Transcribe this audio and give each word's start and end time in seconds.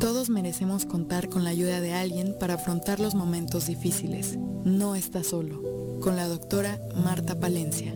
Todos 0.00 0.28
merecemos 0.28 0.86
contar 0.86 1.28
con 1.28 1.44
la 1.44 1.50
ayuda 1.50 1.80
de 1.80 1.92
alguien 1.94 2.36
para 2.38 2.54
afrontar 2.54 3.00
los 3.00 3.14
momentos 3.14 3.66
difíciles. 3.66 4.36
No 4.64 4.94
estás 4.94 5.28
solo. 5.28 5.62
Con 6.00 6.16
la 6.16 6.28
doctora 6.28 6.80
Marta 7.02 7.38
Palencia. 7.38 7.94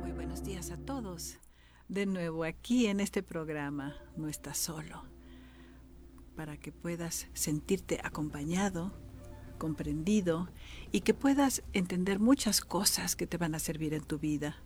Muy 0.00 0.12
buenos 0.12 0.42
días 0.42 0.70
a 0.70 0.76
todos. 0.78 1.38
De 1.88 2.06
nuevo 2.06 2.44
aquí 2.44 2.86
en 2.86 3.00
este 3.00 3.22
programa, 3.22 3.96
No 4.16 4.28
estás 4.28 4.58
solo, 4.58 5.02
que 6.60 6.72
puedas 6.72 7.26
sentirte 7.34 8.00
acompañado, 8.02 8.92
comprendido 9.58 10.48
y 10.92 11.00
que 11.00 11.14
puedas 11.14 11.62
entender 11.72 12.18
muchas 12.18 12.60
cosas 12.60 13.16
que 13.16 13.26
te 13.26 13.36
van 13.36 13.54
a 13.54 13.58
servir 13.58 13.94
en 13.94 14.04
tu 14.04 14.18
vida. 14.18 14.56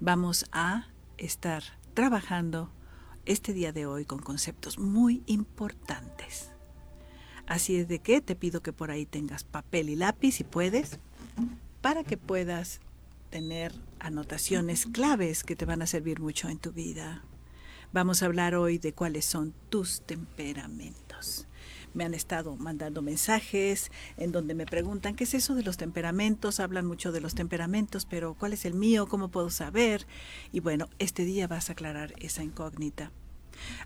Vamos 0.00 0.46
a 0.52 0.88
estar 1.16 1.62
trabajando 1.94 2.70
este 3.26 3.52
día 3.52 3.72
de 3.72 3.86
hoy 3.86 4.04
con 4.04 4.20
conceptos 4.20 4.78
muy 4.78 5.22
importantes. 5.26 6.50
Así 7.46 7.76
es 7.76 7.88
de 7.88 7.98
que 7.98 8.20
te 8.20 8.36
pido 8.36 8.62
que 8.62 8.72
por 8.72 8.90
ahí 8.90 9.06
tengas 9.06 9.44
papel 9.44 9.88
y 9.88 9.96
lápiz 9.96 10.32
si 10.32 10.44
puedes, 10.44 10.98
para 11.80 12.04
que 12.04 12.16
puedas 12.16 12.80
tener 13.30 13.74
anotaciones 13.98 14.86
claves 14.86 15.44
que 15.44 15.56
te 15.56 15.64
van 15.64 15.82
a 15.82 15.86
servir 15.86 16.20
mucho 16.20 16.48
en 16.48 16.58
tu 16.58 16.72
vida. 16.72 17.24
Vamos 17.90 18.22
a 18.22 18.26
hablar 18.26 18.54
hoy 18.54 18.76
de 18.76 18.92
cuáles 18.92 19.24
son 19.24 19.54
tus 19.70 20.02
temperamentos. 20.02 21.46
Me 21.94 22.04
han 22.04 22.12
estado 22.12 22.54
mandando 22.54 23.00
mensajes 23.00 23.90
en 24.18 24.30
donde 24.30 24.54
me 24.54 24.66
preguntan 24.66 25.16
qué 25.16 25.24
es 25.24 25.32
eso 25.32 25.54
de 25.54 25.62
los 25.62 25.78
temperamentos. 25.78 26.60
Hablan 26.60 26.84
mucho 26.84 27.12
de 27.12 27.22
los 27.22 27.34
temperamentos, 27.34 28.04
pero 28.04 28.34
¿cuál 28.34 28.52
es 28.52 28.66
el 28.66 28.74
mío? 28.74 29.08
¿Cómo 29.08 29.30
puedo 29.30 29.48
saber? 29.48 30.06
Y 30.52 30.60
bueno, 30.60 30.90
este 30.98 31.24
día 31.24 31.48
vas 31.48 31.70
a 31.70 31.72
aclarar 31.72 32.12
esa 32.18 32.42
incógnita. 32.42 33.10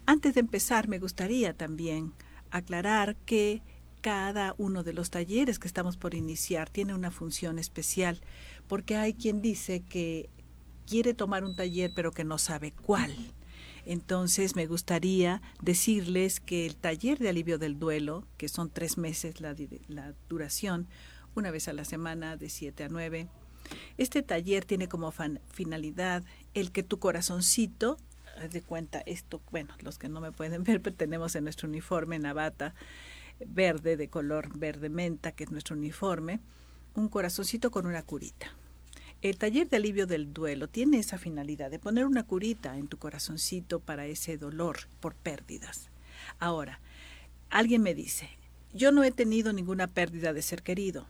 Antes 0.05 0.35
de 0.35 0.41
empezar, 0.41 0.89
me 0.89 0.99
gustaría 0.99 1.57
también 1.57 2.13
aclarar 2.51 3.15
que 3.25 3.63
cada 4.01 4.57
uno 4.59 4.83
de 4.83 4.95
los 4.95 5.11
talleres 5.11 5.61
que 5.61 5.69
estamos 5.69 5.97
por 5.97 6.15
iniciar 6.15 6.69
tiene 6.69 6.93
una 6.93 7.13
función 7.13 7.61
especial, 7.61 8.21
porque 8.67 8.97
hay 8.97 9.15
quien 9.15 9.43
dice 9.43 9.85
que 9.89 10.29
quiere 10.89 11.15
tomar 11.15 11.45
un 11.45 11.55
taller 11.55 11.93
pero 11.95 12.11
que 12.11 12.25
no 12.25 12.39
sabe 12.39 12.73
cuál. 12.73 13.15
Entonces 13.85 14.55
me 14.55 14.67
gustaría 14.67 15.43
decirles 15.61 16.41
que 16.41 16.67
el 16.67 16.77
taller 16.77 17.19
de 17.19 17.29
alivio 17.29 17.59
del 17.59 17.79
duelo, 17.79 18.25
que 18.37 18.49
son 18.49 18.71
tres 18.71 18.97
meses 18.97 19.41
la, 19.41 19.55
duración, 20.29 20.87
una 21.35 21.51
vez 21.51 21.69
a 21.69 21.73
la 21.73 21.85
semana 21.85 22.37
de 22.37 22.49
7 22.49 22.85
a 22.85 22.89
9, 22.89 23.29
este 23.97 24.23
taller 24.23 24.65
tiene 24.65 24.89
como 24.89 25.13
finalidad 25.51 26.23
el 26.55 26.73
que 26.73 26.83
tu 26.83 26.99
corazoncito, 26.99 27.97
de 28.51 28.63
cuenta 28.63 29.03
esto, 29.07 29.43
bueno, 29.51 29.75
los 29.81 29.99
que 29.99 30.09
no 30.09 30.21
me 30.21 30.33
pueden 30.33 30.63
ver, 30.65 30.81
pero 30.81 30.95
tenemos 30.97 31.35
en 31.35 31.45
nuestro 31.45 31.69
uniforme, 31.69 32.19
Navata, 32.19 32.75
verde, 33.47 33.97
de 33.97 34.09
color 34.09 34.57
verde 34.57 34.89
menta, 34.89 35.33
que 35.33 35.45
es 35.45 35.51
nuestro 35.51 35.77
uniforme, 35.77 36.41
un 36.95 37.09
corazoncito 37.09 37.71
con 37.71 37.87
una 37.87 38.03
curita. 38.03 38.53
El 39.23 39.39
taller 39.39 39.69
de 39.69 39.77
alivio 39.77 40.09
del 40.09 40.35
duelo 40.35 40.69
tiene 40.69 40.99
esa 40.99 41.17
finalidad 41.17 41.71
de 41.71 41.79
poner 41.79 42.07
una 42.07 42.25
curita 42.25 42.77
en 42.77 42.89
tu 42.89 42.99
corazoncito 42.99 43.79
para 43.79 44.07
ese 44.07 44.37
dolor 44.37 44.89
por 44.99 45.15
pérdidas. 45.15 45.91
Ahora, 46.41 46.81
alguien 47.49 47.83
me 47.83 47.95
dice, 47.95 48.29
yo 48.75 48.91
no 48.91 49.05
he 49.05 49.13
tenido 49.13 49.53
ninguna 49.53 49.87
pérdida 49.87 50.33
de 50.33 50.43
ser 50.43 50.65
querido, 50.65 51.07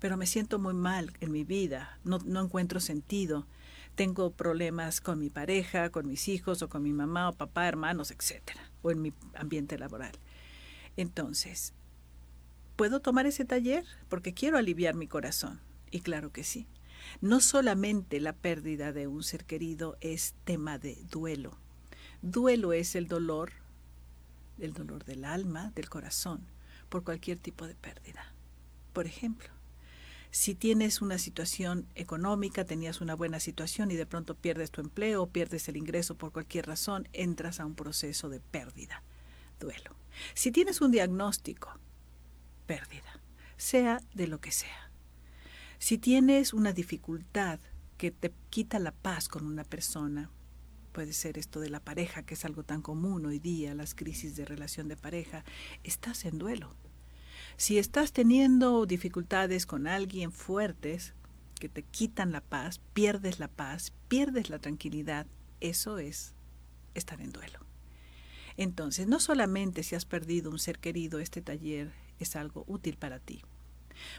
pero 0.00 0.16
me 0.16 0.26
siento 0.26 0.58
muy 0.58 0.74
mal 0.74 1.12
en 1.20 1.30
mi 1.30 1.44
vida, 1.44 2.00
no, 2.02 2.18
no 2.24 2.42
encuentro 2.42 2.80
sentido, 2.80 3.46
tengo 3.94 4.32
problemas 4.32 5.00
con 5.00 5.20
mi 5.20 5.30
pareja, 5.30 5.90
con 5.90 6.08
mis 6.08 6.26
hijos 6.26 6.62
o 6.62 6.68
con 6.68 6.82
mi 6.82 6.92
mamá 6.92 7.28
o 7.28 7.32
papá, 7.32 7.68
hermanos, 7.68 8.10
etcétera, 8.10 8.72
o 8.82 8.90
en 8.90 9.02
mi 9.02 9.12
ambiente 9.34 9.78
laboral. 9.78 10.12
Entonces, 10.96 11.74
¿puedo 12.74 12.98
tomar 12.98 13.26
ese 13.26 13.44
taller? 13.44 13.84
Porque 14.08 14.34
quiero 14.34 14.58
aliviar 14.58 14.96
mi 14.96 15.06
corazón. 15.06 15.60
Y 15.92 16.00
claro 16.00 16.32
que 16.32 16.42
sí. 16.42 16.66
No 17.20 17.40
solamente 17.40 18.20
la 18.20 18.32
pérdida 18.32 18.92
de 18.92 19.06
un 19.06 19.22
ser 19.22 19.44
querido 19.44 19.96
es 20.00 20.34
tema 20.44 20.78
de 20.78 20.96
duelo. 21.10 21.58
Duelo 22.22 22.72
es 22.72 22.94
el 22.94 23.08
dolor, 23.08 23.52
el 24.58 24.72
dolor 24.72 25.04
del 25.04 25.24
alma, 25.24 25.72
del 25.74 25.88
corazón, 25.88 26.46
por 26.88 27.04
cualquier 27.04 27.38
tipo 27.38 27.66
de 27.66 27.74
pérdida. 27.74 28.34
Por 28.92 29.06
ejemplo, 29.06 29.48
si 30.30 30.54
tienes 30.54 31.02
una 31.02 31.18
situación 31.18 31.86
económica, 31.94 32.64
tenías 32.64 33.00
una 33.00 33.14
buena 33.14 33.38
situación 33.40 33.90
y 33.90 33.96
de 33.96 34.06
pronto 34.06 34.34
pierdes 34.34 34.70
tu 34.70 34.80
empleo, 34.80 35.26
pierdes 35.26 35.68
el 35.68 35.76
ingreso 35.76 36.16
por 36.16 36.32
cualquier 36.32 36.66
razón, 36.66 37.08
entras 37.12 37.60
a 37.60 37.66
un 37.66 37.74
proceso 37.74 38.28
de 38.30 38.40
pérdida, 38.40 39.02
duelo. 39.60 39.94
Si 40.34 40.50
tienes 40.50 40.80
un 40.80 40.90
diagnóstico, 40.90 41.78
pérdida, 42.66 43.20
sea 43.56 44.00
de 44.14 44.26
lo 44.26 44.40
que 44.40 44.52
sea. 44.52 44.91
Si 45.82 45.98
tienes 45.98 46.52
una 46.52 46.72
dificultad 46.72 47.58
que 47.98 48.12
te 48.12 48.32
quita 48.50 48.78
la 48.78 48.92
paz 48.92 49.26
con 49.26 49.44
una 49.44 49.64
persona, 49.64 50.30
puede 50.92 51.12
ser 51.12 51.38
esto 51.38 51.58
de 51.58 51.70
la 51.70 51.80
pareja, 51.80 52.22
que 52.22 52.34
es 52.34 52.44
algo 52.44 52.62
tan 52.62 52.82
común 52.82 53.26
hoy 53.26 53.40
día, 53.40 53.74
las 53.74 53.96
crisis 53.96 54.36
de 54.36 54.44
relación 54.44 54.86
de 54.86 54.96
pareja, 54.96 55.44
estás 55.82 56.24
en 56.24 56.38
duelo. 56.38 56.76
Si 57.56 57.78
estás 57.78 58.12
teniendo 58.12 58.86
dificultades 58.86 59.66
con 59.66 59.88
alguien 59.88 60.30
fuertes 60.30 61.14
que 61.58 61.68
te 61.68 61.82
quitan 61.82 62.30
la 62.30 62.42
paz, 62.42 62.80
pierdes 62.92 63.40
la 63.40 63.48
paz, 63.48 63.92
pierdes 64.06 64.50
la 64.50 64.60
tranquilidad, 64.60 65.26
eso 65.58 65.98
es 65.98 66.32
estar 66.94 67.20
en 67.20 67.32
duelo. 67.32 67.58
Entonces, 68.56 69.08
no 69.08 69.18
solamente 69.18 69.82
si 69.82 69.96
has 69.96 70.04
perdido 70.04 70.48
un 70.48 70.60
ser 70.60 70.78
querido, 70.78 71.18
este 71.18 71.42
taller 71.42 71.92
es 72.20 72.36
algo 72.36 72.62
útil 72.68 72.98
para 72.98 73.18
ti. 73.18 73.42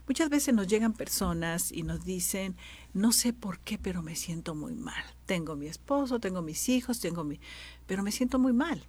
Muchas 0.07 0.29
veces 0.29 0.53
nos 0.53 0.67
llegan 0.67 0.93
personas 0.93 1.71
y 1.71 1.83
nos 1.83 2.05
dicen, 2.05 2.55
no 2.93 3.11
sé 3.11 3.33
por 3.33 3.59
qué, 3.59 3.77
pero 3.77 4.01
me 4.01 4.15
siento 4.15 4.55
muy 4.55 4.73
mal. 4.73 5.03
Tengo 5.25 5.55
mi 5.55 5.67
esposo, 5.67 6.19
tengo 6.19 6.41
mis 6.41 6.69
hijos, 6.69 6.99
tengo 6.99 7.23
mi... 7.23 7.39
pero 7.87 8.03
me 8.03 8.11
siento 8.11 8.39
muy 8.39 8.53
mal. 8.53 8.85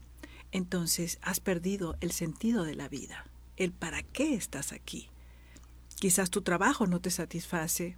Entonces, 0.53 1.19
has 1.23 1.41
perdido 1.41 1.97
el 2.01 2.13
sentido 2.13 2.65
de 2.65 2.75
la 2.75 2.89
vida, 2.89 3.27
el 3.57 3.73
para 3.73 4.03
qué 4.03 4.35
estás 4.35 4.73
aquí. 4.73 5.09
Quizás 5.97 6.31
tu 6.31 6.43
trabajo 6.43 6.87
no 6.87 7.01
te 7.01 7.11
satisface, 7.11 7.97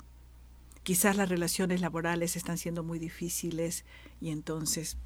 quizás 0.82 1.16
las 1.16 1.28
relaciones 1.28 1.80
laborales 1.80 2.36
están 2.36 2.58
siendo 2.58 2.82
muy 2.82 2.98
difíciles 2.98 3.84
y 4.20 4.30
entonces 4.30 4.96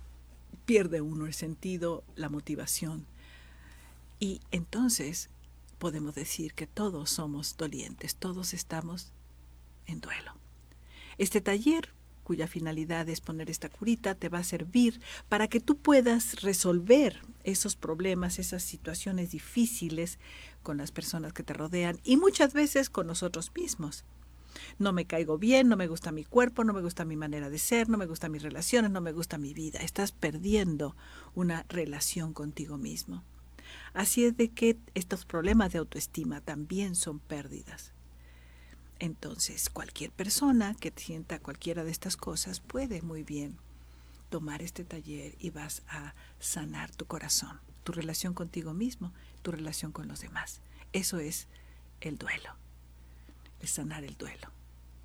pierde 0.66 1.00
uno 1.00 1.26
el 1.26 1.34
sentido, 1.34 2.04
la 2.16 2.28
motivación. 2.28 3.06
Y 4.18 4.42
entonces 4.50 5.30
podemos 5.80 6.14
decir 6.14 6.52
que 6.52 6.68
todos 6.68 7.10
somos 7.10 7.56
dolientes, 7.56 8.14
todos 8.14 8.54
estamos 8.54 9.12
en 9.86 10.00
duelo. 10.00 10.36
Este 11.18 11.40
taller, 11.40 11.94
cuya 12.22 12.46
finalidad 12.46 13.08
es 13.08 13.20
poner 13.20 13.50
esta 13.50 13.70
curita, 13.70 14.14
te 14.14 14.28
va 14.28 14.38
a 14.38 14.44
servir 14.44 15.00
para 15.28 15.48
que 15.48 15.58
tú 15.58 15.78
puedas 15.78 16.42
resolver 16.42 17.22
esos 17.44 17.76
problemas, 17.76 18.38
esas 18.38 18.62
situaciones 18.62 19.30
difíciles 19.30 20.18
con 20.62 20.76
las 20.76 20.92
personas 20.92 21.32
que 21.32 21.42
te 21.42 21.54
rodean 21.54 21.98
y 22.04 22.18
muchas 22.18 22.52
veces 22.52 22.90
con 22.90 23.06
nosotros 23.06 23.50
mismos. 23.56 24.04
No 24.78 24.92
me 24.92 25.06
caigo 25.06 25.38
bien, 25.38 25.68
no 25.68 25.76
me 25.76 25.88
gusta 25.88 26.12
mi 26.12 26.24
cuerpo, 26.24 26.62
no 26.62 26.74
me 26.74 26.82
gusta 26.82 27.06
mi 27.06 27.16
manera 27.16 27.48
de 27.48 27.58
ser, 27.58 27.88
no 27.88 27.96
me 27.96 28.06
gustan 28.06 28.32
mis 28.32 28.42
relaciones, 28.42 28.90
no 28.90 29.00
me 29.00 29.12
gusta 29.12 29.38
mi 29.38 29.54
vida. 29.54 29.80
Estás 29.80 30.12
perdiendo 30.12 30.94
una 31.34 31.64
relación 31.70 32.34
contigo 32.34 32.76
mismo. 32.76 33.24
Así 33.92 34.24
es 34.24 34.36
de 34.36 34.50
que 34.50 34.78
estos 34.94 35.24
problemas 35.24 35.72
de 35.72 35.78
autoestima 35.78 36.40
también 36.40 36.94
son 36.94 37.18
pérdidas. 37.18 37.92
Entonces, 38.98 39.70
cualquier 39.70 40.10
persona 40.10 40.74
que 40.74 40.92
sienta 40.94 41.38
cualquiera 41.38 41.84
de 41.84 41.90
estas 41.90 42.16
cosas 42.16 42.60
puede 42.60 43.02
muy 43.02 43.22
bien 43.22 43.56
tomar 44.28 44.62
este 44.62 44.84
taller 44.84 45.34
y 45.38 45.50
vas 45.50 45.82
a 45.88 46.14
sanar 46.38 46.94
tu 46.94 47.06
corazón, 47.06 47.60
tu 47.82 47.92
relación 47.92 48.34
contigo 48.34 48.74
mismo, 48.74 49.12
tu 49.42 49.50
relación 49.50 49.90
con 49.90 50.06
los 50.06 50.20
demás. 50.20 50.60
Eso 50.92 51.18
es 51.18 51.48
el 52.00 52.18
duelo 52.18 52.60
es 53.60 53.70
sanar 53.70 54.04
el 54.04 54.16
duelo, 54.16 54.48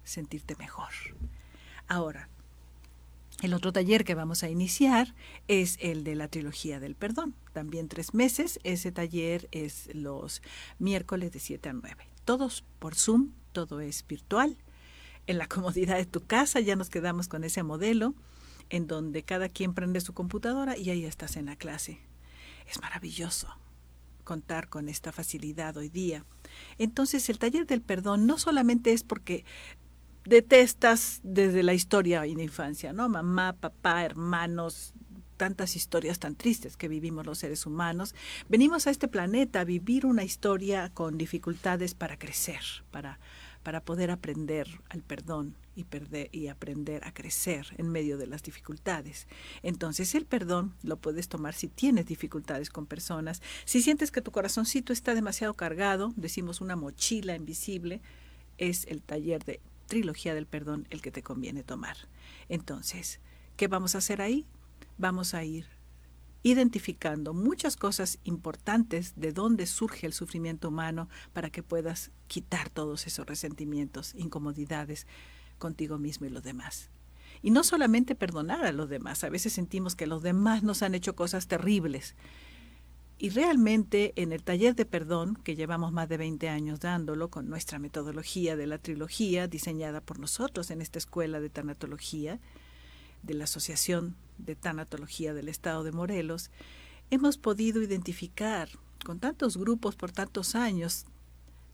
sentirte 0.04 0.56
mejor. 0.56 0.92
Ahora, 1.88 2.30
el 3.42 3.54
otro 3.54 3.74
taller 3.74 4.06
que 4.06 4.16
vamos 4.16 4.44
a 4.44 4.50
iniciar 4.50 5.14
es 5.48 5.78
el 5.82 6.04
de 6.04 6.16
la 6.16 6.30
trilogía 6.30 6.80
del 6.80 6.96
perdón. 6.96 7.36
También 7.54 7.90
tres 7.90 8.14
meses. 8.14 8.60
Ese 8.64 8.92
taller 8.92 9.50
es 9.52 9.90
los 9.94 10.42
miércoles 10.80 11.32
de 11.32 11.40
7 11.40 11.70
a 11.70 11.74
9. 11.74 12.08
Todos 12.24 12.64
por 12.80 12.96
Zoom, 12.96 13.32
todo 13.52 13.82
es 13.82 14.06
virtual. 14.08 14.58
En 15.28 15.38
la 15.38 15.48
comodidad 15.50 15.98
de 15.98 16.06
tu 16.06 16.26
casa 16.26 16.60
ya 16.60 16.76
nos 16.76 16.90
quedamos 16.90 17.28
con 17.28 17.44
ese 17.44 17.62
modelo 17.64 18.16
en 18.70 18.88
donde 18.88 19.24
cada 19.24 19.50
quien 19.50 19.74
prende 19.74 20.02
su 20.02 20.14
computadora 20.14 20.78
y 20.78 20.90
ahí 20.90 21.06
estás 21.06 21.36
en 21.36 21.46
la 21.48 21.56
clase. 21.56 22.00
Es 22.68 22.82
maravilloso. 22.82 23.48
contar 24.24 24.70
con 24.70 24.90
esta 24.90 25.12
facilidad 25.12 25.78
hoy 25.78 25.90
día. 25.90 26.26
Entonces 26.80 27.30
el 27.30 27.38
taller 27.38 27.68
del 27.68 27.84
perdón 27.84 28.26
no 28.26 28.40
solamente 28.40 28.92
es 28.92 29.04
porque 29.04 29.46
detestas 30.26 31.20
desde 31.24 31.64
la 31.64 31.74
historia 31.74 32.22
la 32.22 32.44
infancia, 32.44 32.94
¿no? 32.94 33.08
Mamá, 33.08 33.54
papá, 33.54 34.04
hermanos, 34.04 34.94
tantas 35.38 35.76
historias 35.76 36.20
tan 36.20 36.36
tristes 36.36 36.78
que 36.78 36.88
vivimos 36.88 37.26
los 37.26 37.38
seres 37.38 37.66
humanos. 37.66 38.16
Venimos 38.50 38.88
a 38.88 38.90
este 38.90 39.08
planeta 39.08 39.62
a 39.62 39.66
vivir 39.66 40.06
una 40.06 40.24
historia 40.24 40.92
con 40.94 41.18
dificultades 41.18 41.94
para 41.94 42.18
crecer, 42.18 42.62
para, 42.92 43.20
para 43.64 43.82
poder 43.82 44.12
aprender 44.12 44.68
al 44.90 45.02
perdón 45.02 45.56
y, 45.76 45.84
perder, 45.84 46.30
y 46.32 46.48
aprender 46.48 47.06
a 47.06 47.14
crecer 47.14 47.68
en 47.78 47.90
medio 47.90 48.18
de 48.18 48.28
las 48.28 48.44
dificultades. 48.44 49.28
Entonces 49.62 50.16
el 50.16 50.26
perdón 50.26 50.74
lo 50.84 50.98
puedes 50.98 51.28
tomar 51.28 51.54
si 51.54 51.68
tienes 51.68 52.06
dificultades 52.06 52.70
con 52.70 52.86
personas, 52.86 53.42
si 53.66 53.82
sientes 53.82 54.12
que 54.12 54.22
tu 54.22 54.32
corazoncito 54.32 54.94
está 54.94 55.14
demasiado 55.14 55.54
cargado, 55.54 56.14
decimos 56.16 56.62
una 56.62 56.76
mochila 56.76 57.36
invisible, 57.36 58.02
es 58.58 58.86
el 58.88 59.02
taller 59.02 59.44
de 59.44 59.60
trilogía 59.88 60.34
del 60.34 60.48
perdón 60.48 60.88
el 60.90 61.02
que 61.02 61.12
te 61.12 61.24
conviene 61.24 61.64
tomar. 61.64 61.98
Entonces, 62.50 63.20
¿qué 63.58 63.68
vamos 63.68 63.96
a 63.96 64.00
hacer 64.00 64.22
ahí? 64.22 64.46
Vamos 64.98 65.34
a 65.34 65.44
ir 65.44 65.68
identificando 66.46 67.34
muchas 67.34 67.76
cosas 67.76 68.20
importantes 68.24 69.14
de 69.16 69.32
dónde 69.32 69.66
surge 69.66 70.06
el 70.06 70.14
sufrimiento 70.14 70.68
humano 70.68 71.10
para 71.34 71.50
que 71.50 71.64
puedas 71.64 72.12
quitar 72.28 72.70
todos 72.70 73.08
esos 73.08 73.26
resentimientos, 73.26 74.14
incomodidades 74.14 75.08
contigo 75.58 75.98
mismo 75.98 76.28
y 76.28 76.30
los 76.30 76.44
demás. 76.44 76.92
Y 77.42 77.50
no 77.50 77.64
solamente 77.64 78.14
perdonar 78.14 78.64
a 78.64 78.72
los 78.74 78.90
demás, 78.90 79.24
a 79.24 79.30
veces 79.30 79.54
sentimos 79.54 79.96
que 79.96 80.06
los 80.06 80.22
demás 80.22 80.62
nos 80.62 80.84
han 80.84 80.94
hecho 80.94 81.16
cosas 81.16 81.48
terribles. 81.48 82.16
Y 83.18 83.30
realmente 83.30 84.14
en 84.18 84.34
el 84.34 84.44
taller 84.44 84.76
de 84.76 84.86
perdón, 84.86 85.38
que 85.44 85.56
llevamos 85.56 85.94
más 85.94 86.10
de 86.10 86.18
20 86.18 86.50
años 86.50 86.82
dándolo 86.82 87.30
con 87.30 87.50
nuestra 87.50 87.80
metodología 87.80 88.58
de 88.58 88.68
la 88.68 88.78
trilogía 88.78 89.48
diseñada 89.48 90.02
por 90.02 90.20
nosotros 90.20 90.70
en 90.70 90.82
esta 90.82 91.00
escuela 91.00 91.40
de 91.40 91.50
tanatología, 91.50 92.40
de 93.24 93.34
la 93.34 93.46
Asociación 93.46 94.16
de 94.38 94.56
Tanatología 94.56 95.34
del 95.34 95.50
Estado 95.50 95.84
de 95.84 95.92
Morelos, 95.92 96.52
hemos 97.10 97.38
podido 97.38 97.82
identificar 97.82 98.70
con 99.04 99.20
tantos 99.20 99.58
grupos 99.58 99.96
por 99.96 100.12
tantos 100.12 100.56
años 100.56 101.06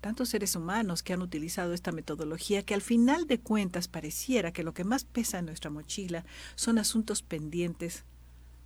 tantos 0.02 0.30
seres 0.30 0.56
humanos 0.56 1.04
que 1.04 1.14
han 1.14 1.22
utilizado 1.22 1.74
esta 1.74 1.92
metodología 1.92 2.64
que 2.64 2.74
al 2.74 2.82
final 2.82 3.28
de 3.28 3.40
cuentas 3.40 3.88
pareciera 3.88 4.52
que 4.52 4.64
lo 4.64 4.74
que 4.74 4.84
más 4.84 5.06
pesa 5.06 5.40
en 5.40 5.46
nuestra 5.46 5.70
mochila 5.70 6.26
son 6.56 6.80
asuntos 6.80 7.22
pendientes 7.22 8.04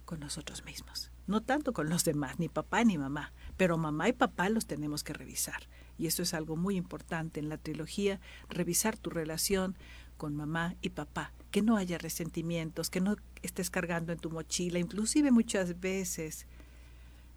con 0.06 0.19
nosotros 0.19 0.63
mismos. 0.63 1.12
No 1.28 1.42
tanto 1.42 1.74
con 1.74 1.90
los 1.90 2.06
demás, 2.06 2.40
ni 2.40 2.48
papá 2.50 2.84
ni 2.84 2.98
mamá, 2.98 3.34
pero 3.57 3.78
mamá 3.78 4.07
y 4.07 4.13
papá 4.13 4.50
los 4.50 4.68
tenemos 4.68 5.04
que 5.04 5.13
revisar. 5.13 5.68
Y 5.98 6.07
esto 6.07 6.22
es 6.22 6.34
algo 6.34 6.56
muy 6.56 6.75
importante 6.75 7.40
en 7.40 7.50
la 7.50 7.57
trilogía, 7.57 8.19
revisar 8.50 8.98
tu 8.98 9.10
relación 9.10 9.75
con 10.18 10.36
mamá 10.36 10.75
y 10.81 10.90
papá, 10.90 11.34
que 11.52 11.62
no 11.62 11.78
haya 11.78 11.98
resentimientos, 11.98 12.90
que 12.90 13.02
no 13.02 13.16
estés 13.42 13.69
cargando 13.69 14.13
en 14.13 14.19
tu 14.19 14.30
mochila, 14.30 14.80
inclusive 14.80 15.31
muchas 15.31 15.80
veces 15.80 16.48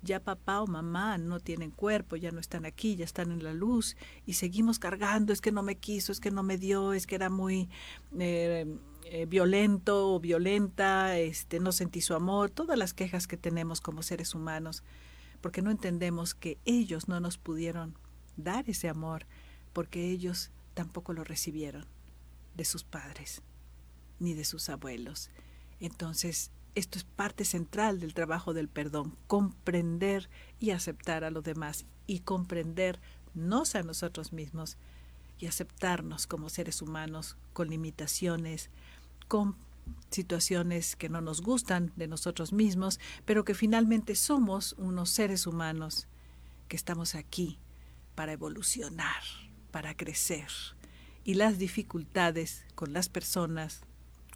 ya 0.03 0.21
papá 0.21 0.61
o 0.61 0.67
mamá 0.67 1.19
no 1.19 1.41
tienen 1.41 1.71
cuerpo, 1.71 2.17
ya 2.17 2.31
no 2.31 2.41
están 2.41 2.67
aquí, 2.67 2.97
ya 2.97 3.05
están 3.05 3.33
en 3.33 3.43
la 3.43 3.53
luz 3.53 3.97
y 4.27 4.35
seguimos 4.35 4.79
cargando, 4.79 5.33
es 5.33 5.41
que 5.41 5.51
no 5.51 5.63
me 5.63 5.77
quiso, 5.77 6.13
es 6.13 6.21
que 6.21 6.31
no 6.31 6.43
me 6.43 6.57
dio, 6.57 6.93
es 6.93 7.07
que 7.07 7.17
era 7.17 7.31
muy 7.31 7.69
eh, 8.19 8.67
eh, 9.11 9.27
violento 9.27 10.15
o 10.15 10.21
violenta, 10.21 11.19
este, 11.19 11.61
no 11.61 11.73
sentí 11.73 12.01
su 12.01 12.15
amor, 12.15 12.51
todas 12.51 12.79
las 12.79 12.93
quejas 12.93 13.27
que 13.27 13.39
tenemos 13.39 13.81
como 13.81 14.03
seres 14.03 14.35
humanos, 14.35 14.83
porque 15.41 15.63
no 15.63 15.71
entendemos 15.71 16.35
que 16.35 16.59
ellos 16.65 17.09
no 17.09 17.19
nos 17.19 17.39
pudieron 17.39 17.97
dar 18.37 18.69
ese 18.69 18.89
amor, 18.89 19.27
porque 19.73 20.11
ellos 20.11 20.51
tampoco 20.75 21.13
lo 21.15 21.25
recibieron 21.25 21.87
de 22.55 22.65
sus 22.65 22.85
padres 22.85 23.43
ni 24.19 24.35
de 24.35 24.45
sus 24.45 24.69
abuelos. 24.69 25.31
Entonces, 25.81 26.51
esto 26.75 26.99
es 26.99 27.05
parte 27.05 27.45
central 27.45 28.01
del 28.01 28.15
trabajo 28.15 28.53
del 28.53 28.69
perdón, 28.69 29.17
comprender 29.27 30.29
y 30.61 30.71
aceptar 30.71 31.25
a 31.25 31.31
los 31.31 31.45
demás 31.45 31.87
y 32.07 32.21
comprendernos 32.21 33.75
a 33.75 33.83
nosotros 33.83 34.33
mismos 34.33 34.77
y 35.39 35.47
aceptarnos 35.47 36.27
como 36.27 36.49
seres 36.49 36.83
humanos 36.83 37.37
con 37.53 37.69
limitaciones, 37.69 38.71
con 39.29 39.57
situaciones 40.11 40.97
que 40.97 41.09
no 41.09 41.21
nos 41.21 41.43
gustan 41.43 41.93
de 41.97 42.09
nosotros 42.09 42.53
mismos, 42.53 42.99
pero 43.25 43.45
que 43.45 43.55
finalmente 43.55 44.15
somos 44.15 44.75
unos 44.79 45.11
seres 45.11 45.47
humanos 45.47 46.09
que 46.69 46.77
estamos 46.77 47.15
aquí 47.15 47.59
para 48.15 48.33
evolucionar, 48.33 49.23
para 49.71 49.95
crecer. 49.97 50.49
Y 51.25 51.35
las 51.35 51.59
dificultades 51.59 52.65
con 52.75 52.93
las 52.93 53.09
personas, 53.09 53.83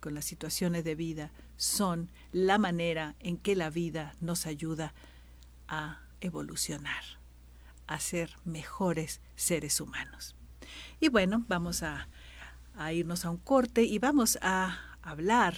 con 0.00 0.14
las 0.14 0.24
situaciones 0.24 0.84
de 0.84 0.94
vida, 0.94 1.32
son 1.56 2.10
la 2.32 2.58
manera 2.58 3.16
en 3.20 3.36
que 3.38 3.56
la 3.56 3.70
vida 3.70 4.14
nos 4.20 4.46
ayuda 4.46 4.94
a 5.68 6.02
evolucionar, 6.20 7.02
a 7.86 7.98
ser 7.98 8.36
mejores 8.44 9.20
seres 9.36 9.80
humanos. 9.80 10.34
Y 11.00 11.08
bueno, 11.08 11.44
vamos 11.48 11.82
a, 11.82 12.08
irnos 12.92 13.24
a 13.24 13.30
un 13.30 13.36
corte 13.36 13.82
y 13.84 13.98
vamos 13.98 14.38
a 14.42 14.78
hablar 15.02 15.54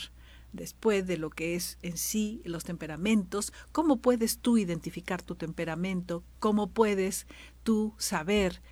después 0.52 1.06
de 1.06 1.16
lo 1.16 1.30
que 1.30 1.56
es 1.56 1.78
en 1.82 1.96
sí 1.96 2.40
los 2.44 2.64
temperamentos, 2.64 3.52
cómo 3.72 3.96
puedes 3.96 4.38
tú 4.38 4.58
identificar 4.58 5.22
tu 5.22 5.34
temperamento, 5.34 6.22
cómo 6.38 6.70
puedes 6.70 7.26
tú 7.62 7.94
saber 7.98 8.62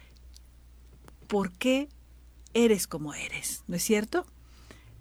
por 1.26 1.52
qué 1.52 1.88
eres 2.54 2.86
como 2.86 3.14
eres, 3.14 3.64
¿no 3.66 3.76
es 3.76 3.82
cierto? 3.82 4.26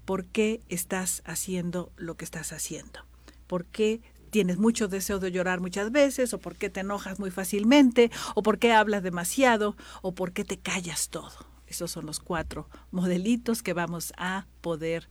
por 0.05 0.25
qué 0.25 0.61
estás 0.69 1.21
haciendo 1.25 1.91
lo 1.95 2.15
que 2.15 2.25
estás 2.25 2.51
haciendo. 2.53 2.99
¿Por 3.47 3.65
qué 3.65 4.01
tienes 4.29 4.57
mucho 4.57 4.87
deseo 4.87 5.19
de 5.19 5.31
llorar 5.31 5.59
muchas 5.59 5.91
veces, 5.91 6.33
o 6.33 6.39
por 6.39 6.55
qué 6.55 6.69
te 6.69 6.81
enojas 6.81 7.19
muy 7.19 7.31
fácilmente, 7.31 8.11
o 8.35 8.43
por 8.43 8.59
qué 8.59 8.71
hablas 8.71 9.03
demasiado, 9.03 9.75
o 10.01 10.13
por 10.13 10.31
qué 10.31 10.45
te 10.45 10.57
callas 10.57 11.09
todo. 11.09 11.50
Esos 11.71 11.91
son 11.91 12.05
los 12.05 12.19
cuatro 12.19 12.69
modelitos 12.91 13.63
que 13.63 13.73
vamos 13.73 14.13
a 14.17 14.45
poder 14.59 15.09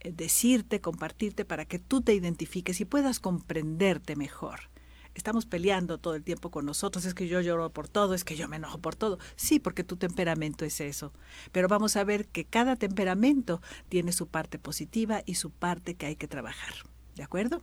eh, 0.00 0.12
decirte, 0.12 0.80
compartirte 0.80 1.44
para 1.46 1.64
que 1.64 1.78
tú 1.78 2.02
te 2.02 2.14
identifiques 2.14 2.80
y 2.80 2.84
puedas 2.84 3.20
comprenderte 3.20 4.16
mejor 4.16 4.70
estamos 5.14 5.44
peleando 5.44 5.98
todo 5.98 6.14
el 6.14 6.22
tiempo 6.22 6.50
con 6.50 6.64
nosotros, 6.64 7.04
es 7.04 7.14
que 7.14 7.28
yo 7.28 7.40
lloro 7.40 7.70
por 7.70 7.88
todo, 7.88 8.14
es 8.14 8.24
que 8.24 8.36
yo 8.36 8.48
me 8.48 8.56
enojo 8.56 8.78
por 8.78 8.96
todo. 8.96 9.18
Sí, 9.36 9.58
porque 9.58 9.84
tu 9.84 9.96
temperamento 9.96 10.64
es 10.64 10.80
eso. 10.80 11.12
Pero 11.52 11.68
vamos 11.68 11.96
a 11.96 12.04
ver 12.04 12.28
que 12.28 12.44
cada 12.44 12.76
temperamento 12.76 13.60
tiene 13.88 14.12
su 14.12 14.28
parte 14.28 14.58
positiva 14.58 15.22
y 15.26 15.34
su 15.34 15.50
parte 15.50 15.94
que 15.94 16.06
hay 16.06 16.16
que 16.16 16.28
trabajar. 16.28 16.74
¿De 17.16 17.22
acuerdo? 17.22 17.62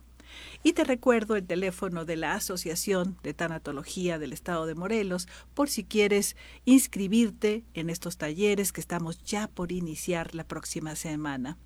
Y 0.62 0.72
te 0.72 0.84
recuerdo 0.84 1.36
el 1.36 1.46
teléfono 1.46 2.04
de 2.04 2.16
la 2.16 2.34
Asociación 2.34 3.16
de 3.22 3.34
Tanatología 3.34 4.18
del 4.18 4.32
Estado 4.32 4.66
de 4.66 4.74
Morelos 4.74 5.28
por 5.54 5.70
si 5.70 5.84
quieres 5.84 6.36
inscribirte 6.64 7.64
en 7.74 7.90
estos 7.90 8.16
talleres 8.16 8.72
que 8.72 8.80
estamos 8.80 9.22
ya 9.24 9.48
por 9.48 9.72
iniciar 9.72 10.34
la 10.34 10.44
próxima 10.44 10.96
semana. 10.96 11.56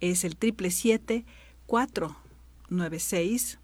Es 0.00 0.24
el 0.24 0.36
triple 0.36 0.70
siete 0.70 1.24
cuatro 1.66 2.16
nueve 2.68 2.98
seis 2.98 3.58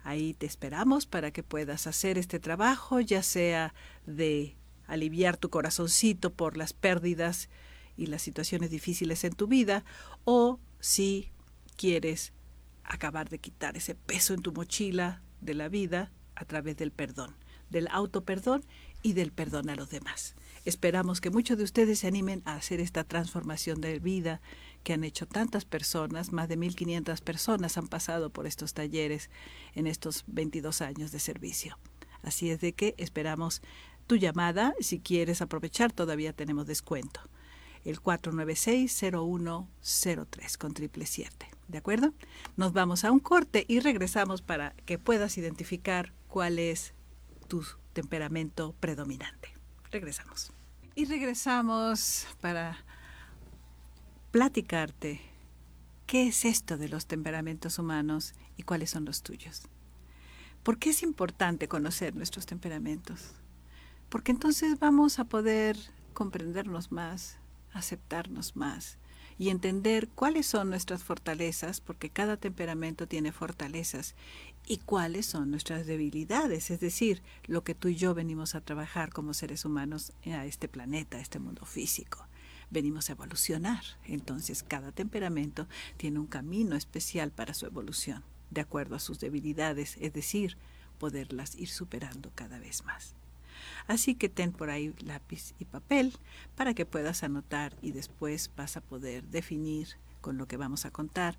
Ahí 0.05 0.35
te 0.35 0.45
esperamos 0.45 1.07
para 1.07 1.31
que 1.31 1.41
puedas 1.41 1.87
hacer 1.87 2.19
este 2.19 2.39
trabajo, 2.39 2.99
ya 2.99 3.23
sea 3.23 3.73
de 4.05 4.55
aliviar 4.85 5.35
tu 5.35 5.49
corazoncito 5.49 6.31
por 6.31 6.57
las 6.57 6.73
pérdidas 6.73 7.49
y 7.97 8.05
las 8.05 8.21
situaciones 8.21 8.69
difíciles 8.69 9.23
en 9.23 9.33
tu 9.33 9.47
vida, 9.47 9.83
o 10.23 10.59
si 10.79 11.31
quieres 11.75 12.33
acabar 12.83 13.29
de 13.29 13.39
quitar 13.39 13.77
ese 13.77 13.95
peso 13.95 14.35
en 14.35 14.43
tu 14.43 14.53
mochila 14.53 15.23
de 15.41 15.55
la 15.55 15.69
vida 15.69 16.11
a 16.35 16.45
través 16.45 16.77
del 16.77 16.91
perdón, 16.91 17.35
del 17.71 17.87
auto 17.87 18.23
perdón 18.23 18.63
y 19.01 19.13
del 19.13 19.31
perdón 19.31 19.71
a 19.71 19.75
los 19.75 19.89
demás. 19.89 20.35
Esperamos 20.65 21.19
que 21.19 21.31
muchos 21.31 21.57
de 21.57 21.63
ustedes 21.63 21.97
se 21.97 22.07
animen 22.07 22.43
a 22.45 22.53
hacer 22.53 22.79
esta 22.79 23.05
transformación 23.05 23.81
de 23.81 23.97
vida 23.97 24.39
que 24.85 24.93
han 24.93 25.03
hecho 25.03 25.25
tantas 25.25 25.65
personas, 25.65 26.31
más 26.31 26.47
de 26.47 26.57
1.500 26.57 27.19
personas 27.21 27.77
han 27.77 27.87
pasado 27.87 28.29
por 28.29 28.45
estos 28.45 28.75
talleres 28.75 29.31
en 29.73 29.87
estos 29.87 30.23
22 30.27 30.81
años 30.81 31.11
de 31.11 31.17
servicio. 31.19 31.79
Así 32.21 32.51
es 32.51 32.61
de 32.61 32.73
que 32.73 32.93
esperamos 32.97 33.63
tu 34.05 34.15
llamada. 34.15 34.75
Si 34.79 34.99
quieres 34.99 35.41
aprovechar, 35.41 35.91
todavía 35.91 36.33
tenemos 36.33 36.67
descuento. 36.67 37.21
El 37.83 37.99
496-0103 37.99 40.57
con 40.57 40.75
triple 40.75 41.07
7. 41.07 41.49
¿De 41.67 41.79
acuerdo? 41.79 42.13
Nos 42.55 42.71
vamos 42.71 43.05
a 43.05 43.11
un 43.11 43.19
corte 43.19 43.65
y 43.67 43.79
regresamos 43.79 44.43
para 44.43 44.75
que 44.85 44.99
puedas 44.99 45.39
identificar 45.39 46.13
cuál 46.27 46.59
es 46.59 46.93
tu 47.47 47.65
temperamento 47.93 48.75
predominante. 48.79 49.55
Regresamos. 49.89 50.51
Y 50.93 51.05
regresamos 51.05 52.27
para 52.39 52.85
platicarte 54.35 55.21
qué 56.07 56.27
es 56.27 56.43
esto 56.43 56.75
de 56.75 56.89
los 56.89 57.05
temperamentos 57.05 57.79
humanos 57.79 58.33
y 58.57 58.63
cuáles 58.63 58.89
son 58.89 59.05
los 59.05 59.21
tuyos. 59.21 59.61
¿Por 60.61 60.77
qué 60.77 60.89
es 60.89 61.03
importante 61.03 61.69
conocer 61.69 62.17
nuestros 62.17 62.45
temperamentos? 62.45 63.31
Porque 64.09 64.33
entonces 64.33 64.77
vamos 64.77 65.19
a 65.19 65.23
poder 65.23 65.77
comprendernos 66.13 66.91
más, 66.91 67.37
aceptarnos 67.71 68.57
más 68.57 68.97
y 69.37 69.51
entender 69.51 70.09
cuáles 70.09 70.47
son 70.47 70.69
nuestras 70.69 71.01
fortalezas, 71.01 71.79
porque 71.79 72.09
cada 72.09 72.35
temperamento 72.35 73.07
tiene 73.07 73.31
fortalezas, 73.31 74.15
y 74.67 74.79
cuáles 74.79 75.27
son 75.27 75.49
nuestras 75.49 75.85
debilidades, 75.85 76.71
es 76.71 76.81
decir, 76.81 77.23
lo 77.45 77.63
que 77.63 77.73
tú 77.73 77.87
y 77.87 77.95
yo 77.95 78.13
venimos 78.13 78.53
a 78.53 78.59
trabajar 78.59 79.13
como 79.13 79.33
seres 79.33 79.63
humanos 79.63 80.11
a 80.25 80.45
este 80.45 80.67
planeta, 80.67 81.19
a 81.19 81.21
este 81.21 81.39
mundo 81.39 81.65
físico. 81.65 82.24
Venimos 82.69 83.09
a 83.09 83.13
evolucionar, 83.13 83.83
entonces 84.05 84.63
cada 84.63 84.91
temperamento 84.91 85.67
tiene 85.97 86.19
un 86.19 86.27
camino 86.27 86.75
especial 86.75 87.31
para 87.31 87.53
su 87.53 87.65
evolución, 87.65 88.23
de 88.51 88.61
acuerdo 88.61 88.95
a 88.95 88.99
sus 88.99 89.19
debilidades, 89.19 89.97
es 89.99 90.13
decir, 90.13 90.57
poderlas 90.99 91.55
ir 91.55 91.69
superando 91.69 92.31
cada 92.35 92.59
vez 92.59 92.83
más. 92.85 93.15
Así 93.87 94.15
que 94.15 94.29
ten 94.29 94.51
por 94.51 94.69
ahí 94.69 94.93
lápiz 94.99 95.53
y 95.59 95.65
papel 95.65 96.13
para 96.55 96.73
que 96.73 96.85
puedas 96.85 97.23
anotar 97.23 97.75
y 97.81 97.91
después 97.91 98.51
vas 98.55 98.77
a 98.77 98.81
poder 98.81 99.23
definir 99.25 99.89
con 100.21 100.37
lo 100.37 100.47
que 100.47 100.57
vamos 100.57 100.85
a 100.85 100.91
contar 100.91 101.37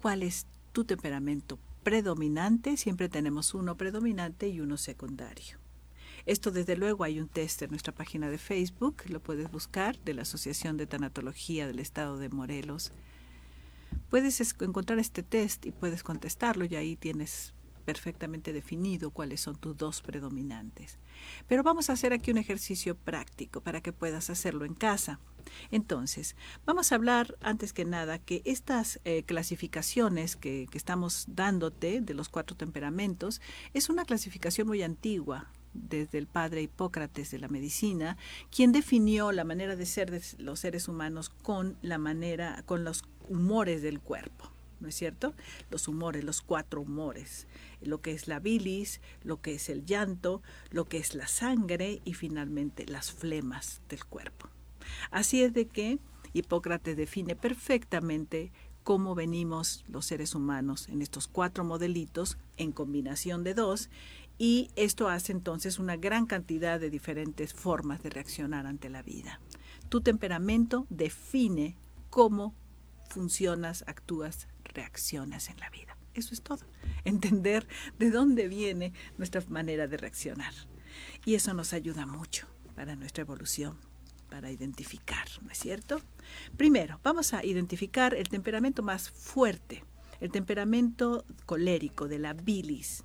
cuál 0.00 0.22
es 0.22 0.46
tu 0.72 0.84
temperamento 0.84 1.58
predominante. 1.82 2.76
Siempre 2.76 3.08
tenemos 3.08 3.54
uno 3.54 3.76
predominante 3.76 4.48
y 4.48 4.60
uno 4.60 4.76
secundario. 4.76 5.65
Esto 6.26 6.50
desde 6.50 6.76
luego 6.76 7.04
hay 7.04 7.20
un 7.20 7.28
test 7.28 7.62
en 7.62 7.70
nuestra 7.70 7.94
página 7.94 8.28
de 8.28 8.38
Facebook, 8.38 9.04
lo 9.06 9.22
puedes 9.22 9.48
buscar, 9.48 9.96
de 10.00 10.12
la 10.12 10.22
Asociación 10.22 10.76
de 10.76 10.88
Tanatología 10.88 11.68
del 11.68 11.78
Estado 11.78 12.18
de 12.18 12.28
Morelos. 12.28 12.90
Puedes 14.10 14.40
encontrar 14.60 14.98
este 14.98 15.22
test 15.22 15.66
y 15.66 15.70
puedes 15.70 16.02
contestarlo 16.02 16.64
y 16.64 16.74
ahí 16.74 16.96
tienes 16.96 17.54
perfectamente 17.84 18.52
definido 18.52 19.12
cuáles 19.12 19.40
son 19.40 19.54
tus 19.54 19.76
dos 19.76 20.02
predominantes. 20.02 20.98
Pero 21.46 21.62
vamos 21.62 21.88
a 21.88 21.92
hacer 21.92 22.12
aquí 22.12 22.32
un 22.32 22.38
ejercicio 22.38 22.96
práctico 22.96 23.60
para 23.60 23.80
que 23.80 23.92
puedas 23.92 24.28
hacerlo 24.28 24.64
en 24.64 24.74
casa. 24.74 25.20
Entonces, 25.70 26.34
vamos 26.64 26.90
a 26.90 26.96
hablar 26.96 27.36
antes 27.40 27.72
que 27.72 27.84
nada 27.84 28.18
que 28.18 28.42
estas 28.44 28.98
eh, 29.04 29.22
clasificaciones 29.22 30.34
que, 30.34 30.66
que 30.72 30.76
estamos 30.76 31.26
dándote 31.28 32.00
de 32.00 32.14
los 32.14 32.28
cuatro 32.28 32.56
temperamentos 32.56 33.40
es 33.74 33.88
una 33.88 34.04
clasificación 34.04 34.66
muy 34.66 34.82
antigua 34.82 35.52
desde 35.88 36.18
el 36.18 36.26
padre 36.26 36.62
Hipócrates 36.62 37.30
de 37.30 37.38
la 37.38 37.48
medicina, 37.48 38.16
quien 38.50 38.72
definió 38.72 39.32
la 39.32 39.44
manera 39.44 39.76
de 39.76 39.86
ser 39.86 40.10
de 40.10 40.22
los 40.38 40.60
seres 40.60 40.88
humanos 40.88 41.30
con 41.30 41.76
la 41.82 41.98
manera, 41.98 42.62
con 42.66 42.84
los 42.84 43.04
humores 43.28 43.82
del 43.82 44.00
cuerpo. 44.00 44.50
¿no 44.80 44.88
es 44.88 44.94
cierto? 44.94 45.34
Los 45.70 45.88
humores, 45.88 46.22
los 46.24 46.42
cuatro 46.42 46.82
humores, 46.82 47.46
lo 47.80 48.00
que 48.00 48.12
es 48.12 48.28
la 48.28 48.40
bilis, 48.40 49.00
lo 49.22 49.40
que 49.40 49.54
es 49.54 49.68
el 49.68 49.86
llanto, 49.86 50.42
lo 50.70 50.84
que 50.84 50.98
es 50.98 51.14
la 51.14 51.28
sangre 51.28 52.00
y 52.04 52.14
finalmente 52.14 52.86
las 52.86 53.10
flemas 53.10 53.80
del 53.88 54.04
cuerpo. 54.04 54.48
Así 55.10 55.42
es 55.42 55.52
de 55.54 55.66
que 55.66 55.98
Hipócrates 56.32 56.96
define 56.96 57.34
perfectamente 57.34 58.52
cómo 58.82 59.14
venimos 59.16 59.84
los 59.88 60.06
seres 60.06 60.34
humanos 60.34 60.88
en 60.88 61.02
estos 61.02 61.26
cuatro 61.26 61.64
modelitos 61.64 62.38
en 62.56 62.70
combinación 62.70 63.42
de 63.42 63.54
dos 63.54 63.90
y 64.38 64.70
esto 64.76 65.08
hace 65.08 65.32
entonces 65.32 65.78
una 65.78 65.96
gran 65.96 66.26
cantidad 66.26 66.78
de 66.78 66.90
diferentes 66.90 67.54
formas 67.54 68.02
de 68.02 68.10
reaccionar 68.10 68.66
ante 68.66 68.90
la 68.90 69.02
vida. 69.02 69.40
Tu 69.88 70.00
temperamento 70.00 70.86
define 70.90 71.76
cómo 72.10 72.54
funcionas, 73.08 73.84
actúas, 73.86 74.48
reaccionas 74.64 75.48
en 75.48 75.58
la 75.60 75.70
vida. 75.70 75.96
Eso 76.14 76.34
es 76.34 76.42
todo. 76.42 76.64
Entender 77.04 77.66
de 77.98 78.10
dónde 78.10 78.48
viene 78.48 78.92
nuestra 79.16 79.42
manera 79.48 79.86
de 79.86 79.96
reaccionar. 79.96 80.52
Y 81.24 81.34
eso 81.34 81.54
nos 81.54 81.72
ayuda 81.72 82.06
mucho 82.06 82.46
para 82.74 82.96
nuestra 82.96 83.22
evolución, 83.22 83.78
para 84.28 84.50
identificar, 84.50 85.26
¿no 85.42 85.50
es 85.50 85.58
cierto? 85.58 86.00
Primero, 86.56 87.00
vamos 87.02 87.32
a 87.32 87.44
identificar 87.44 88.14
el 88.14 88.28
temperamento 88.28 88.82
más 88.82 89.10
fuerte, 89.10 89.84
el 90.20 90.30
temperamento 90.30 91.24
colérico 91.46 92.08
de 92.08 92.18
la 92.18 92.32
bilis, 92.32 93.04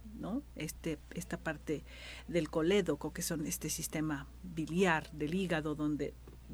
Este, 0.55 0.99
esta 1.13 1.37
parte 1.37 1.83
del 2.27 2.49
colédoco, 2.49 3.11
que 3.11 3.21
son 3.21 3.47
este 3.47 3.69
sistema 3.69 4.27
biliar 4.43 5.11
del 5.11 5.33
hígado, 5.33 5.75
donde 5.75 6.13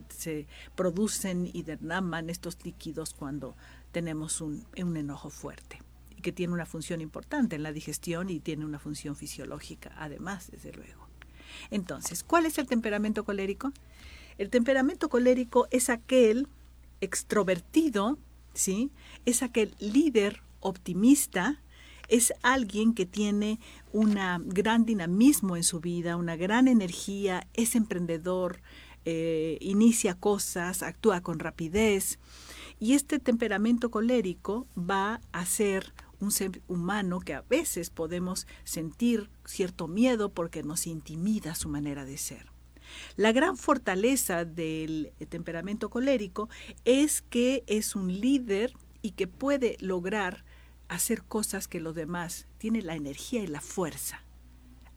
se 0.09 0.47
producen 0.75 1.49
y 1.51 1.63
derraman 1.63 2.29
estos 2.29 2.63
líquidos 2.63 3.13
cuando 3.13 3.55
tenemos 3.91 4.41
un, 4.41 4.65
enojo 4.75 5.29
fuerte 5.29 5.81
y 6.15 6.21
que 6.21 6.31
tiene 6.31 6.53
una 6.53 6.65
función 6.65 7.01
importante 7.01 7.55
en 7.55 7.63
la 7.63 7.71
digestión 7.71 8.29
y 8.29 8.39
tiene 8.39 8.65
una 8.65 8.79
función 8.79 9.15
fisiológica, 9.15 9.91
además, 9.97 10.49
desde 10.51 10.71
luego. 10.73 11.07
Entonces, 11.71 12.23
¿cuál 12.23 12.45
es 12.45 12.57
el 12.57 12.67
temperamento 12.67 13.23
colérico? 13.23 13.71
El 14.37 14.49
temperamento 14.49 15.09
colérico 15.09 15.67
es 15.71 15.89
aquel 15.89 16.47
extrovertido, 17.01 18.17
¿sí? 18.53 18.91
Es 19.25 19.43
aquel 19.43 19.75
líder 19.79 20.41
optimista, 20.59 21.61
es 22.07 22.33
alguien 22.41 22.93
que 22.93 23.05
tiene 23.05 23.59
un 23.91 24.17
gran 24.45 24.85
dinamismo 24.85 25.55
en 25.55 25.63
su 25.63 25.79
vida, 25.79 26.15
una 26.15 26.35
gran 26.35 26.67
energía, 26.67 27.47
es 27.53 27.75
emprendedor, 27.75 28.61
eh, 29.05 29.57
inicia 29.61 30.15
cosas, 30.15 30.83
actúa 30.83 31.21
con 31.21 31.39
rapidez. 31.39 32.19
Y 32.79 32.93
este 32.93 33.19
temperamento 33.19 33.89
colérico 33.89 34.67
va 34.77 35.21
a 35.31 35.45
ser 35.45 35.93
un 36.19 36.31
ser 36.31 36.61
humano 36.67 37.19
que 37.19 37.33
a 37.33 37.41
veces 37.41 37.89
podemos 37.89 38.47
sentir 38.63 39.29
cierto 39.45 39.87
miedo 39.87 40.29
porque 40.29 40.63
nos 40.63 40.87
intimida 40.87 41.55
su 41.55 41.69
manera 41.69 42.05
de 42.05 42.17
ser. 42.17 42.51
La 43.15 43.31
gran 43.31 43.57
fortaleza 43.57 44.45
del 44.45 45.11
temperamento 45.29 45.89
colérico 45.89 46.49
es 46.85 47.21
que 47.21 47.63
es 47.67 47.95
un 47.95 48.19
líder 48.19 48.73
y 49.01 49.11
que 49.11 49.27
puede 49.27 49.77
lograr 49.79 50.43
hacer 50.89 51.23
cosas 51.23 51.67
que 51.67 51.79
los 51.79 51.95
demás 51.95 52.47
tiene 52.57 52.81
la 52.81 52.95
energía 52.95 53.41
y 53.41 53.47
la 53.47 53.61
fuerza. 53.61 54.23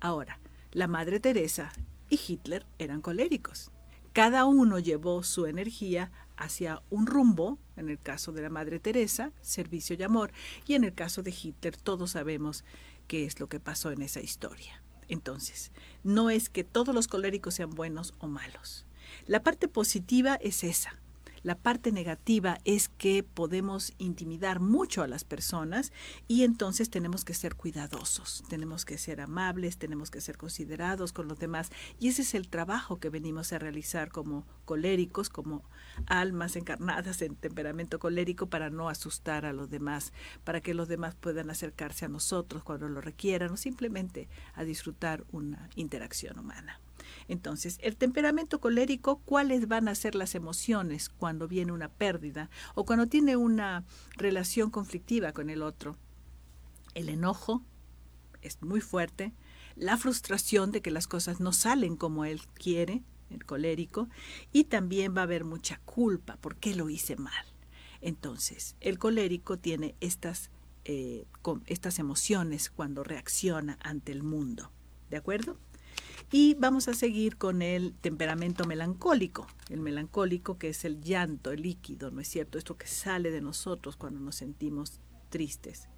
Ahora, 0.00 0.40
la 0.72 0.86
Madre 0.86 1.20
Teresa 1.20 1.72
y 2.08 2.20
Hitler 2.26 2.66
eran 2.78 3.00
coléricos. 3.00 3.70
Cada 4.12 4.44
uno 4.44 4.78
llevó 4.78 5.22
su 5.22 5.46
energía 5.46 6.10
hacia 6.36 6.82
un 6.90 7.06
rumbo, 7.06 7.58
en 7.76 7.88
el 7.88 7.98
caso 7.98 8.32
de 8.32 8.42
la 8.42 8.50
Madre 8.50 8.80
Teresa, 8.80 9.32
servicio 9.40 9.94
y 9.98 10.02
amor, 10.02 10.32
y 10.66 10.74
en 10.74 10.84
el 10.84 10.94
caso 10.94 11.22
de 11.22 11.30
Hitler 11.30 11.76
todos 11.76 12.12
sabemos 12.12 12.64
qué 13.06 13.24
es 13.24 13.40
lo 13.40 13.48
que 13.48 13.60
pasó 13.60 13.90
en 13.90 14.02
esa 14.02 14.20
historia. 14.20 14.82
Entonces, 15.08 15.70
no 16.02 16.30
es 16.30 16.48
que 16.48 16.64
todos 16.64 16.94
los 16.94 17.08
coléricos 17.08 17.54
sean 17.54 17.70
buenos 17.70 18.14
o 18.18 18.28
malos. 18.28 18.86
La 19.26 19.42
parte 19.42 19.68
positiva 19.68 20.36
es 20.36 20.64
esa, 20.64 21.00
la 21.42 21.56
parte 21.56 21.92
negativa 21.92 22.58
es 22.64 22.88
que 22.88 23.22
podemos 23.22 23.94
intimidar 23.98 24.60
mucho 24.60 25.02
a 25.02 25.08
las 25.08 25.24
personas 25.24 25.92
y 26.28 26.44
entonces 26.44 26.90
tenemos 26.90 27.24
que 27.24 27.34
ser 27.34 27.54
cuidadosos, 27.54 28.44
tenemos 28.48 28.84
que 28.84 28.98
ser 28.98 29.20
amables, 29.20 29.78
tenemos 29.78 30.10
que 30.10 30.20
ser 30.20 30.36
considerados 30.36 31.12
con 31.12 31.28
los 31.28 31.38
demás. 31.38 31.70
Y 31.98 32.08
ese 32.08 32.22
es 32.22 32.34
el 32.34 32.48
trabajo 32.48 32.98
que 33.00 33.08
venimos 33.08 33.52
a 33.52 33.58
realizar 33.58 34.10
como 34.10 34.44
coléricos, 34.64 35.30
como 35.30 35.64
almas 36.06 36.56
encarnadas 36.56 37.22
en 37.22 37.36
temperamento 37.36 37.98
colérico 37.98 38.46
para 38.46 38.70
no 38.70 38.88
asustar 38.88 39.46
a 39.46 39.52
los 39.52 39.70
demás, 39.70 40.12
para 40.44 40.60
que 40.60 40.74
los 40.74 40.88
demás 40.88 41.14
puedan 41.14 41.50
acercarse 41.50 42.04
a 42.04 42.08
nosotros 42.08 42.62
cuando 42.62 42.88
lo 42.88 43.00
requieran 43.00 43.52
o 43.52 43.56
simplemente 43.56 44.28
a 44.54 44.64
disfrutar 44.64 45.24
una 45.32 45.68
interacción 45.74 46.38
humana. 46.38 46.80
Entonces, 47.28 47.78
el 47.82 47.96
temperamento 47.96 48.60
colérico, 48.60 49.20
¿cuáles 49.24 49.68
van 49.68 49.88
a 49.88 49.94
ser 49.94 50.14
las 50.14 50.34
emociones 50.34 51.08
cuando 51.08 51.48
viene 51.48 51.72
una 51.72 51.88
pérdida 51.88 52.50
o 52.74 52.84
cuando 52.84 53.06
tiene 53.06 53.36
una 53.36 53.84
relación 54.16 54.70
conflictiva 54.70 55.32
con 55.32 55.50
el 55.50 55.62
otro? 55.62 55.96
El 56.94 57.08
enojo 57.08 57.62
es 58.42 58.62
muy 58.62 58.80
fuerte, 58.80 59.32
la 59.76 59.96
frustración 59.96 60.72
de 60.72 60.82
que 60.82 60.90
las 60.90 61.06
cosas 61.06 61.40
no 61.40 61.52
salen 61.52 61.96
como 61.96 62.24
él 62.24 62.42
quiere, 62.54 63.02
el 63.30 63.44
colérico, 63.44 64.08
y 64.52 64.64
también 64.64 65.16
va 65.16 65.20
a 65.20 65.24
haber 65.24 65.44
mucha 65.44 65.80
culpa, 65.84 66.36
¿por 66.36 66.56
qué 66.56 66.74
lo 66.74 66.90
hice 66.90 67.16
mal? 67.16 67.46
Entonces, 68.00 68.76
el 68.80 68.98
colérico 68.98 69.58
tiene 69.58 69.94
estas, 70.00 70.50
eh, 70.84 71.26
estas 71.66 71.98
emociones 71.98 72.70
cuando 72.70 73.04
reacciona 73.04 73.78
ante 73.82 74.12
el 74.12 74.22
mundo, 74.22 74.72
¿de 75.10 75.18
acuerdo? 75.18 75.58
Y 76.32 76.54
vamos 76.54 76.86
a 76.86 76.94
seguir 76.94 77.36
con 77.36 77.60
el 77.60 77.92
temperamento 78.00 78.64
melancólico. 78.64 79.48
El 79.68 79.80
melancólico 79.80 80.58
que 80.58 80.68
es 80.68 80.84
el 80.84 81.00
llanto, 81.00 81.50
el 81.50 81.62
líquido, 81.62 82.10
¿no 82.10 82.20
es 82.20 82.28
cierto? 82.28 82.56
Esto 82.56 82.76
que 82.76 82.86
sale 82.86 83.30
de 83.30 83.40
nosotros 83.40 83.96
cuando 83.96 84.20
nos 84.20 84.36
sentimos 84.36 85.00
tristes. 85.28 85.88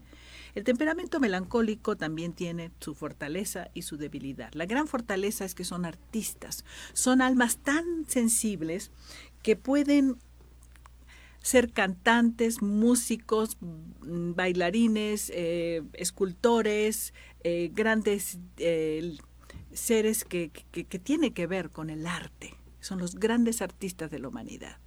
El 0.54 0.64
temperamento 0.64 1.20
melancólico 1.20 1.96
también 1.96 2.32
tiene 2.32 2.70
su 2.80 2.94
fortaleza 2.94 3.70
y 3.74 3.82
su 3.82 3.96
debilidad. 3.96 4.52
La 4.54 4.66
gran 4.66 4.86
fortaleza 4.86 5.44
es 5.44 5.54
que 5.54 5.64
son 5.64 5.84
artistas, 5.84 6.64
son 6.92 7.22
almas 7.22 7.58
tan 7.58 8.06
sensibles 8.06 8.90
que 9.42 9.56
pueden 9.56 10.16
ser 11.40 11.72
cantantes, 11.72 12.62
músicos, 12.62 13.56
bailarines, 13.60 15.30
eh, 15.34 15.82
escultores, 15.94 17.14
eh, 17.42 17.70
grandes 17.74 18.38
eh, 18.58 19.16
seres 19.74 20.24
que, 20.24 20.50
que, 20.50 20.84
que 20.84 20.98
tienen 20.98 21.32
que 21.32 21.46
ver 21.46 21.70
con 21.70 21.90
el 21.90 22.06
arte. 22.06 22.54
Son 22.80 22.98
los 22.98 23.16
grandes 23.16 23.62
artistas 23.62 24.10
de 24.10 24.18
la 24.18 24.28
humanidad. 24.28 24.78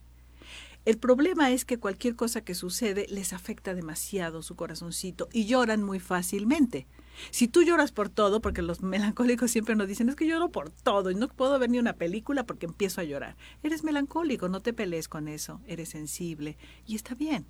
El 0.86 1.00
problema 1.00 1.50
es 1.50 1.66
que 1.66 1.80
cualquier 1.80 2.16
cosa 2.16 2.42
que 2.42 2.54
sucede 2.54 3.08
les 3.10 3.34
afecta 3.34 3.74
demasiado 3.74 4.44
su 4.44 4.56
corazoncito 4.56 5.28
y 5.34 5.46
lloran 5.48 5.82
muy 5.82 6.00
fácilmente. 6.00 6.86
Si 7.32 7.48
tú 7.48 7.64
lloras 7.64 7.92
por 7.92 8.10
todo, 8.10 8.40
porque 8.40 8.62
los 8.62 8.82
melancólicos 8.82 9.50
siempre 9.50 9.76
nos 9.76 9.88
dicen, 9.88 10.10
es 10.10 10.16
que 10.16 10.28
lloro 10.28 10.50
por 10.50 10.70
todo 10.70 11.10
y 11.10 11.16
no 11.16 11.28
puedo 11.28 11.58
ver 11.58 11.72
ni 11.72 11.80
una 11.80 11.94
película 11.94 12.46
porque 12.46 12.68
empiezo 12.68 13.02
a 13.02 13.06
llorar. 13.06 13.36
Eres 13.64 13.84
melancólico, 13.84 14.48
no 14.48 14.60
te 14.60 14.74
pelees 14.74 15.08
con 15.08 15.28
eso, 15.28 15.60
eres 15.66 15.90
sensible 15.90 16.56
y 16.86 16.96
está 16.96 17.16
bien. 17.16 17.48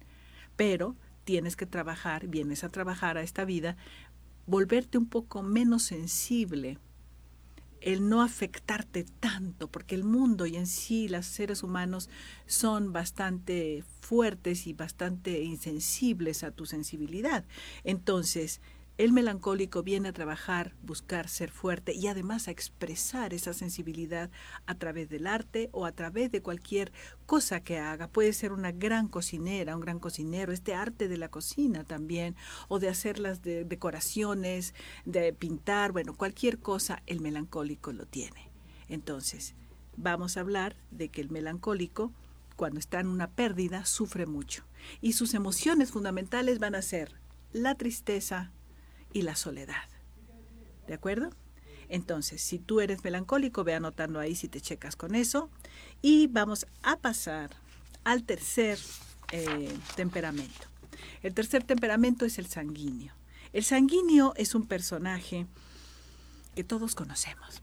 Pero 0.56 0.96
tienes 1.26 1.58
que 1.58 1.66
trabajar, 1.66 2.28
vienes 2.28 2.64
a 2.64 2.70
trabajar 2.70 3.18
a 3.18 3.24
esta 3.24 3.44
vida, 3.44 3.76
volverte 4.46 4.98
un 4.98 5.08
poco 5.08 5.44
menos 5.44 5.84
sensible 5.84 6.78
el 7.86 8.10
no 8.10 8.24
afectarte 8.24 9.06
tanto, 9.20 9.68
porque 9.68 9.94
el 9.94 10.04
mundo 10.04 10.48
y 10.48 10.58
en 10.58 10.66
sí 10.66 11.08
los 11.08 11.28
seres 11.28 11.62
humanos 11.62 12.10
son 12.48 12.92
bastante 12.92 13.84
fuertes 14.02 14.66
y 14.66 14.74
bastante 14.74 15.44
insensibles 15.44 16.44
a 16.44 16.50
tu 16.50 16.66
sensibilidad. 16.66 17.46
Entonces, 17.84 18.60
el 18.98 19.12
melancólico 19.12 19.84
viene 19.84 20.10
a 20.10 20.14
trabajar, 20.14 20.74
buscar 20.82 21.28
ser 21.28 21.52
fuerte 21.52 21.94
y 21.94 22.08
además 22.08 22.48
a 22.48 22.52
expresar 22.52 23.34
esa 23.34 23.54
sensibilidad 23.54 24.30
a 24.66 24.76
través 24.76 25.10
del 25.10 25.28
arte 25.28 25.70
o 25.74 25.86
a 25.86 25.92
través 25.92 26.32
de 26.32 26.42
cualquier 26.42 26.94
cosa 27.26 27.60
que 27.60 27.78
haga. 27.78 28.08
Puede 28.08 28.32
ser 28.32 28.54
una 28.54 28.72
gran 28.72 29.08
cocinera, 29.08 29.76
un 29.76 29.82
gran 29.82 30.00
cocinero, 30.00 30.54
este 30.54 30.74
arte 30.74 31.08
de 31.08 31.18
la 31.18 31.30
cocina 31.30 31.84
también, 31.84 32.36
o 32.70 32.80
de 32.80 32.90
hacer 32.90 33.20
las 33.20 33.42
decoraciones, 33.42 34.74
de 35.04 35.34
pintar, 35.34 35.92
bueno, 35.92 36.14
cualquier 36.14 36.60
cosa, 36.60 37.04
el 37.06 37.20
melancólico 37.20 37.92
lo 37.92 38.06
tiene. 38.06 38.50
Entonces, 38.88 39.56
vamos 39.98 40.38
a 40.38 40.42
hablar 40.42 40.76
de 40.92 41.10
que 41.10 41.22
el 41.22 41.30
melancólico 41.30 42.14
cuando 42.56 42.80
está 42.80 43.00
en 43.00 43.08
una 43.08 43.30
pérdida, 43.30 43.86
sufre 43.86 44.26
mucho. 44.26 44.64
Y 45.02 45.14
sus 45.14 45.34
emociones 45.34 45.92
fundamentales 45.92 46.60
van 46.60 46.76
a 46.76 46.82
ser 46.82 47.20
la 47.52 47.76
tristeza, 47.76 48.52
y 49.16 49.22
la 49.22 49.38
soledad. 49.38 49.88
¿De 50.88 50.94
acuerdo? 50.94 51.30
Entonces, 51.88 52.42
si 52.42 52.60
tú 52.60 52.82
eres 52.82 53.02
melancólico, 53.04 53.64
ve 53.64 53.74
anotando 53.74 54.20
ahí 54.20 54.36
si 54.36 54.50
te 54.50 54.60
checas 54.60 54.98
con 54.98 55.16
eso. 55.16 55.50
Y 56.02 56.28
vamos 56.28 56.68
a 56.84 56.98
pasar 56.98 57.52
al 58.04 58.24
tercer 58.24 58.78
eh, 59.32 59.74
temperamento. 59.96 60.68
El 61.24 61.34
tercer 61.34 61.64
temperamento 61.64 62.26
es 62.26 62.38
el 62.40 62.48
sanguíneo. 62.48 63.14
El 63.54 63.64
sanguíneo 63.64 64.34
es 64.36 64.54
un 64.54 64.68
personaje 64.68 65.48
que 66.54 66.66
todos 66.66 66.94
conocemos. 66.94 67.62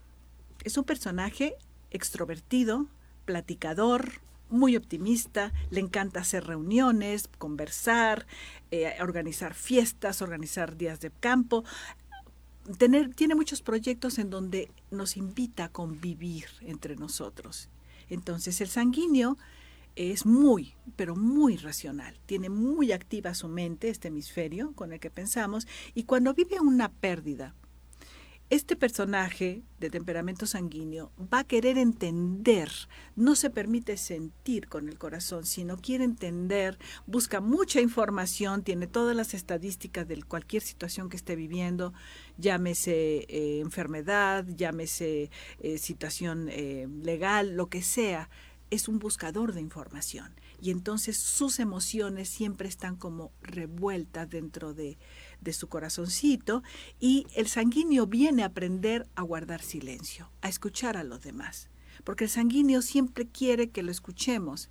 Es 0.65 0.79
un 0.79 0.85
personaje 0.85 1.55
extrovertido, 1.91 2.87
platicador, 3.27 4.23
muy 4.53 4.77
optimista, 4.77 5.53
le 5.71 5.81
encanta 5.81 6.21
hacer 6.21 6.45
reuniones, 6.45 7.29
conversar, 7.39 8.27
eh, 8.71 8.95
organizar 9.01 9.55
fiestas, 9.55 10.23
organizar 10.23 10.77
días 10.77 11.01
de 11.01 11.11
campo. 11.11 11.65
Tener, 12.79 13.15
tiene 13.15 13.35
muchos 13.35 13.63
proyectos 13.63 14.19
en 14.19 14.31
donde 14.31 14.71
nos 14.91 15.17
invita 15.17 15.65
a 15.65 15.69
convivir 15.69 16.47
entre 16.61 16.97
nosotros. 16.97 17.69
Entonces 18.09 18.61
el 18.61 18.69
sanguíneo 18.69 19.39
es 19.97 20.25
muy, 20.27 20.75
pero 20.97 21.17
muy 21.17 21.57
racional. 21.57 22.19
Tiene 22.27 22.49
muy 22.49 22.93
activa 22.93 23.35
su 23.35 23.49
mente, 23.49 23.89
este 23.89 24.09
hemisferio 24.09 24.73
con 24.73 24.93
el 24.93 25.01
que 25.01 25.11
pensamos, 25.11 25.67
y 25.95 26.05
cuando 26.05 26.35
vive 26.35 26.61
una 26.61 26.91
pérdida, 26.91 27.55
este 28.53 28.77
personaje 28.77 29.63
de 29.81 29.89
temperamento 29.89 30.45
sanguíneo 30.45 31.11
va 31.33 31.39
a 31.39 31.45
querer 31.45 31.79
entender, 31.79 32.71
no 33.17 33.35
se 33.35 33.49
permite 33.49 33.97
sentir 33.97 34.69
con 34.69 34.91
el 34.91 34.99
corazón, 34.99 35.47
sino 35.47 35.79
quiere 35.79 36.05
entender, 36.05 36.79
busca 37.07 37.41
mucha 37.41 37.81
información, 37.81 38.63
tiene 38.63 38.87
todas 38.87 39.17
las 39.17 39.33
estadísticas 39.33 40.07
de 40.07 40.23
cualquier 40.23 40.61
situación 40.61 41.09
que 41.09 41.17
esté 41.17 41.35
viviendo, 41.35 41.95
llámese 42.37 43.25
eh, 43.27 43.61
enfermedad, 43.61 44.45
llámese 44.47 45.31
eh, 45.61 45.79
situación 45.79 46.51
eh, 46.51 46.87
legal, 47.03 47.57
lo 47.57 47.71
que 47.71 47.81
sea, 47.81 48.29
es 48.69 48.87
un 48.87 48.99
buscador 48.99 49.55
de 49.55 49.63
información. 49.63 50.35
Y 50.61 50.71
entonces 50.73 51.17
sus 51.17 51.59
emociones 51.59 52.29
siempre 52.29 52.69
están 52.69 52.97
como 52.97 53.33
revueltas 53.41 54.29
dentro 54.29 54.75
de, 54.75 54.99
de 55.43 55.53
su 55.53 55.69
corazoncito 55.69 56.63
y 57.01 57.27
el 57.35 57.49
sanguíneo 57.49 58.07
viene 58.07 58.43
a 58.43 58.47
aprender 58.47 59.07
a 59.15 59.23
guardar 59.23 59.63
silencio, 59.63 60.31
a 60.41 60.49
escuchar 60.49 60.97
a 60.97 61.05
los 61.05 61.23
demás, 61.23 61.69
porque 62.05 62.25
el 62.25 62.31
sanguíneo 62.31 62.83
siempre 62.83 63.27
quiere 63.27 63.71
que 63.71 63.83
lo 63.83 63.91
escuchemos 63.91 64.71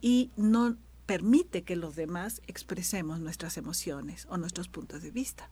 y 0.00 0.30
no 0.36 0.76
permite 1.06 1.62
que 1.62 1.76
los 1.76 1.96
demás 1.96 2.42
expresemos 2.46 3.20
nuestras 3.20 3.56
emociones 3.56 4.26
o 4.28 4.36
nuestros 4.36 4.68
puntos 4.68 5.02
de 5.02 5.10
vista. 5.10 5.48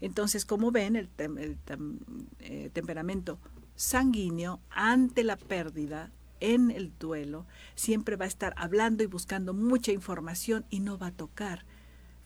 Entonces, 0.00 0.44
como 0.44 0.70
ven, 0.70 0.96
el, 0.96 1.08
eh, 1.18 2.70
temperamento 2.72 3.38
sanguíneo 3.76 4.60
ante 4.70 5.24
la 5.24 5.36
pérdida 5.36 6.12
en 6.40 6.70
el 6.70 6.92
duelo 6.98 7.46
siempre 7.74 8.16
va 8.16 8.24
a 8.24 8.28
estar 8.28 8.54
hablando 8.56 9.02
y 9.02 9.06
buscando 9.06 9.54
mucha 9.54 9.92
información 9.92 10.64
y 10.70 10.80
no 10.80 10.98
va 10.98 11.08
a 11.08 11.12
tocar 11.12 11.64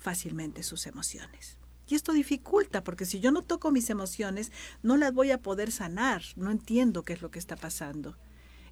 fácilmente 0.04 0.62
sus 0.62 0.86
emociones. 0.86 1.56
Y 1.88 1.94
esto 1.94 2.12
dificulta, 2.12 2.84
porque 2.84 3.06
si 3.06 3.20
yo 3.20 3.32
no 3.32 3.42
toco 3.42 3.72
mis 3.72 3.88
emociones, 3.88 4.52
no 4.82 4.98
las 4.98 5.14
voy 5.14 5.30
a 5.30 5.40
poder 5.40 5.72
sanar, 5.72 6.22
no 6.36 6.50
entiendo 6.50 7.04
qué 7.04 7.14
es 7.14 7.22
lo 7.22 7.30
que 7.30 7.38
está 7.38 7.56
pasando. 7.56 8.14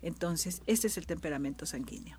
Entonces, 0.02 0.60
ese 0.66 0.88
es 0.88 0.98
el 0.98 1.06
temperamento 1.06 1.64
sanguíneo. 1.64 2.18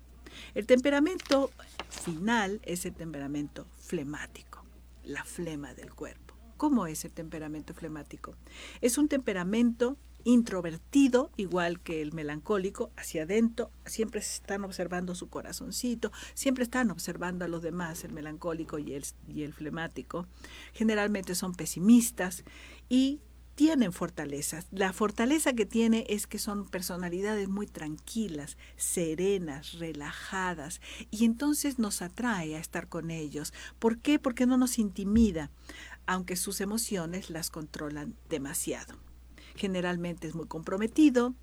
El 0.54 0.66
temperamento 0.66 1.52
final 1.90 2.60
es 2.64 2.86
el 2.86 2.94
temperamento 2.94 3.68
flemático, 3.78 4.64
la 5.04 5.24
flema 5.24 5.74
del 5.74 5.94
cuerpo. 5.94 6.34
¿Cómo 6.56 6.88
es 6.88 7.04
el 7.04 7.12
temperamento 7.12 7.72
flemático? 7.72 8.34
Es 8.80 8.98
un 8.98 9.06
temperamento 9.06 9.96
introvertido, 10.24 11.30
igual 11.36 11.80
que 11.80 12.02
el 12.02 12.12
melancólico, 12.12 12.90
hacia 12.96 13.22
adentro, 13.22 13.70
siempre 13.86 14.20
están 14.20 14.64
observando 14.64 15.14
su 15.14 15.28
corazoncito, 15.28 16.10
siempre 16.34 16.64
están 16.64 16.90
observando 16.90 17.44
a 17.44 17.48
los 17.48 17.62
demás, 17.62 18.04
el 18.04 18.12
melancólico 18.12 18.78
y 18.78 18.94
el, 18.94 19.04
y 19.28 19.42
el 19.42 19.52
flemático. 19.52 20.26
Generalmente 20.72 21.34
son 21.34 21.54
pesimistas 21.54 22.44
y 22.88 23.20
tienen 23.54 23.92
fortalezas. 23.92 24.66
La 24.72 24.92
fortaleza 24.92 25.52
que 25.52 25.66
tiene 25.66 26.06
es 26.08 26.26
que 26.26 26.38
son 26.38 26.68
personalidades 26.68 27.48
muy 27.48 27.66
tranquilas, 27.66 28.56
serenas, 28.76 29.74
relajadas, 29.74 30.80
y 31.10 31.24
entonces 31.24 31.78
nos 31.78 32.02
atrae 32.02 32.56
a 32.56 32.60
estar 32.60 32.88
con 32.88 33.10
ellos. 33.10 33.52
¿Por 33.78 33.98
qué? 33.98 34.18
Porque 34.18 34.46
no 34.46 34.56
nos 34.56 34.78
intimida, 34.78 35.50
aunque 36.06 36.36
sus 36.36 36.60
emociones 36.60 37.30
las 37.30 37.50
controlan 37.50 38.16
demasiado 38.28 38.96
generalmente 39.54 40.26
es 40.26 40.34
muy 40.34 40.46
comprometido, 40.46 41.34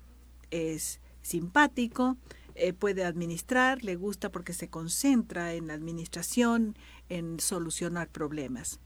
es 0.50 1.00
simpático, 1.22 2.16
eh, 2.54 2.72
puede 2.72 3.04
administrar, 3.04 3.82
le 3.82 3.96
gusta 3.96 4.30
porque 4.30 4.52
se 4.52 4.68
concentra 4.68 5.54
en 5.54 5.68
la 5.68 5.74
administración, 5.74 6.76
en 7.08 7.40
solucionar 7.40 8.08
problemas. 8.08 8.80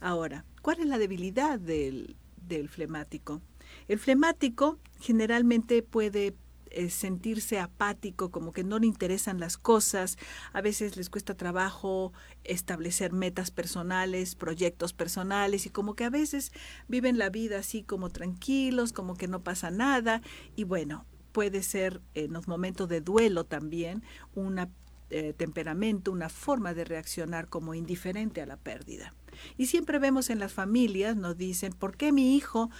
Ahora, 0.00 0.44
¿cuál 0.62 0.80
es 0.80 0.86
la 0.86 0.98
debilidad 0.98 1.58
del, 1.58 2.16
del 2.36 2.68
flemático? 2.68 3.42
El 3.88 3.98
flemático 3.98 4.78
generalmente 5.00 5.82
puede 5.82 6.34
eh, 6.70 6.90
sentirse 6.90 7.58
apático, 7.58 8.30
como 8.30 8.52
que 8.52 8.64
no 8.64 8.78
le 8.78 8.86
interesan 8.86 9.40
las 9.40 9.56
cosas, 9.56 10.16
a 10.52 10.60
veces 10.60 10.96
les 10.96 11.10
cuesta 11.10 11.36
trabajo 11.36 12.12
establecer 12.44 13.12
metas 13.12 13.50
personales, 13.50 14.34
proyectos 14.34 14.92
personales 14.92 15.66
y 15.66 15.70
como 15.70 15.94
que 15.94 16.04
a 16.04 16.10
veces 16.10 16.52
viven 16.88 17.18
la 17.18 17.30
vida 17.30 17.58
así 17.58 17.82
como 17.82 18.10
tranquilos, 18.10 18.92
como 18.92 19.14
que 19.14 19.28
no 19.28 19.42
pasa 19.42 19.70
nada 19.70 20.22
y 20.54 20.64
bueno, 20.64 21.06
puede 21.32 21.62
ser 21.62 22.00
en 22.14 22.32
los 22.32 22.48
momentos 22.48 22.88
de 22.88 23.02
duelo 23.02 23.44
también 23.44 24.02
un 24.34 24.58
eh, 25.10 25.34
temperamento, 25.36 26.10
una 26.10 26.28
forma 26.28 26.72
de 26.74 26.84
reaccionar 26.84 27.48
como 27.48 27.74
indiferente 27.74 28.40
a 28.40 28.46
la 28.46 28.56
pérdida. 28.56 29.14
Y 29.56 29.66
siempre 29.66 29.98
vemos 29.98 30.30
en 30.30 30.38
las 30.38 30.52
familias, 30.52 31.14
nos 31.14 31.36
dicen, 31.36 31.72
¿por 31.72 31.96
qué 31.96 32.10
mi 32.10 32.34
hijo, 32.36 32.70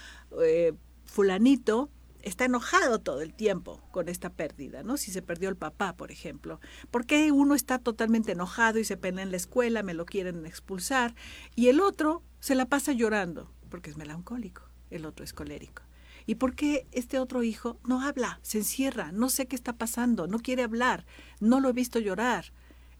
eh, 0.43 0.73
fulanito, 1.05 1.89
está 2.27 2.45
enojado 2.45 2.99
todo 2.99 3.21
el 3.21 3.33
tiempo 3.33 3.81
con 3.91 4.09
esta 4.09 4.29
pérdida, 4.29 4.83
¿no? 4.83 4.97
Si 4.97 5.11
se 5.11 5.21
perdió 5.21 5.49
el 5.49 5.55
papá, 5.55 5.95
por 5.95 6.11
ejemplo. 6.11 6.59
¿Por 6.91 7.05
qué 7.05 7.31
uno 7.31 7.55
está 7.55 7.79
totalmente 7.79 8.33
enojado 8.33 8.79
y 8.79 8.83
se 8.83 8.97
pelea 8.97 9.23
en 9.23 9.31
la 9.31 9.37
escuela, 9.37 9.83
me 9.83 9.93
lo 9.93 10.05
quieren 10.05 10.45
expulsar, 10.45 11.15
y 11.55 11.69
el 11.69 11.79
otro 11.79 12.23
se 12.39 12.55
la 12.55 12.65
pasa 12.65 12.91
llorando, 12.91 13.51
porque 13.69 13.89
es 13.89 13.97
melancólico, 13.97 14.63
el 14.89 15.05
otro 15.05 15.23
es 15.23 15.33
colérico? 15.33 15.83
¿Y 16.25 16.35
por 16.35 16.55
qué 16.55 16.85
este 16.91 17.19
otro 17.19 17.43
hijo 17.43 17.79
no 17.85 18.01
habla, 18.01 18.39
se 18.43 18.57
encierra, 18.57 19.11
no 19.13 19.29
sé 19.29 19.47
qué 19.47 19.55
está 19.55 19.73
pasando, 19.73 20.27
no 20.27 20.39
quiere 20.39 20.63
hablar, 20.63 21.05
no 21.39 21.61
lo 21.61 21.69
he 21.69 21.73
visto 21.73 21.99
llorar? 21.99 22.51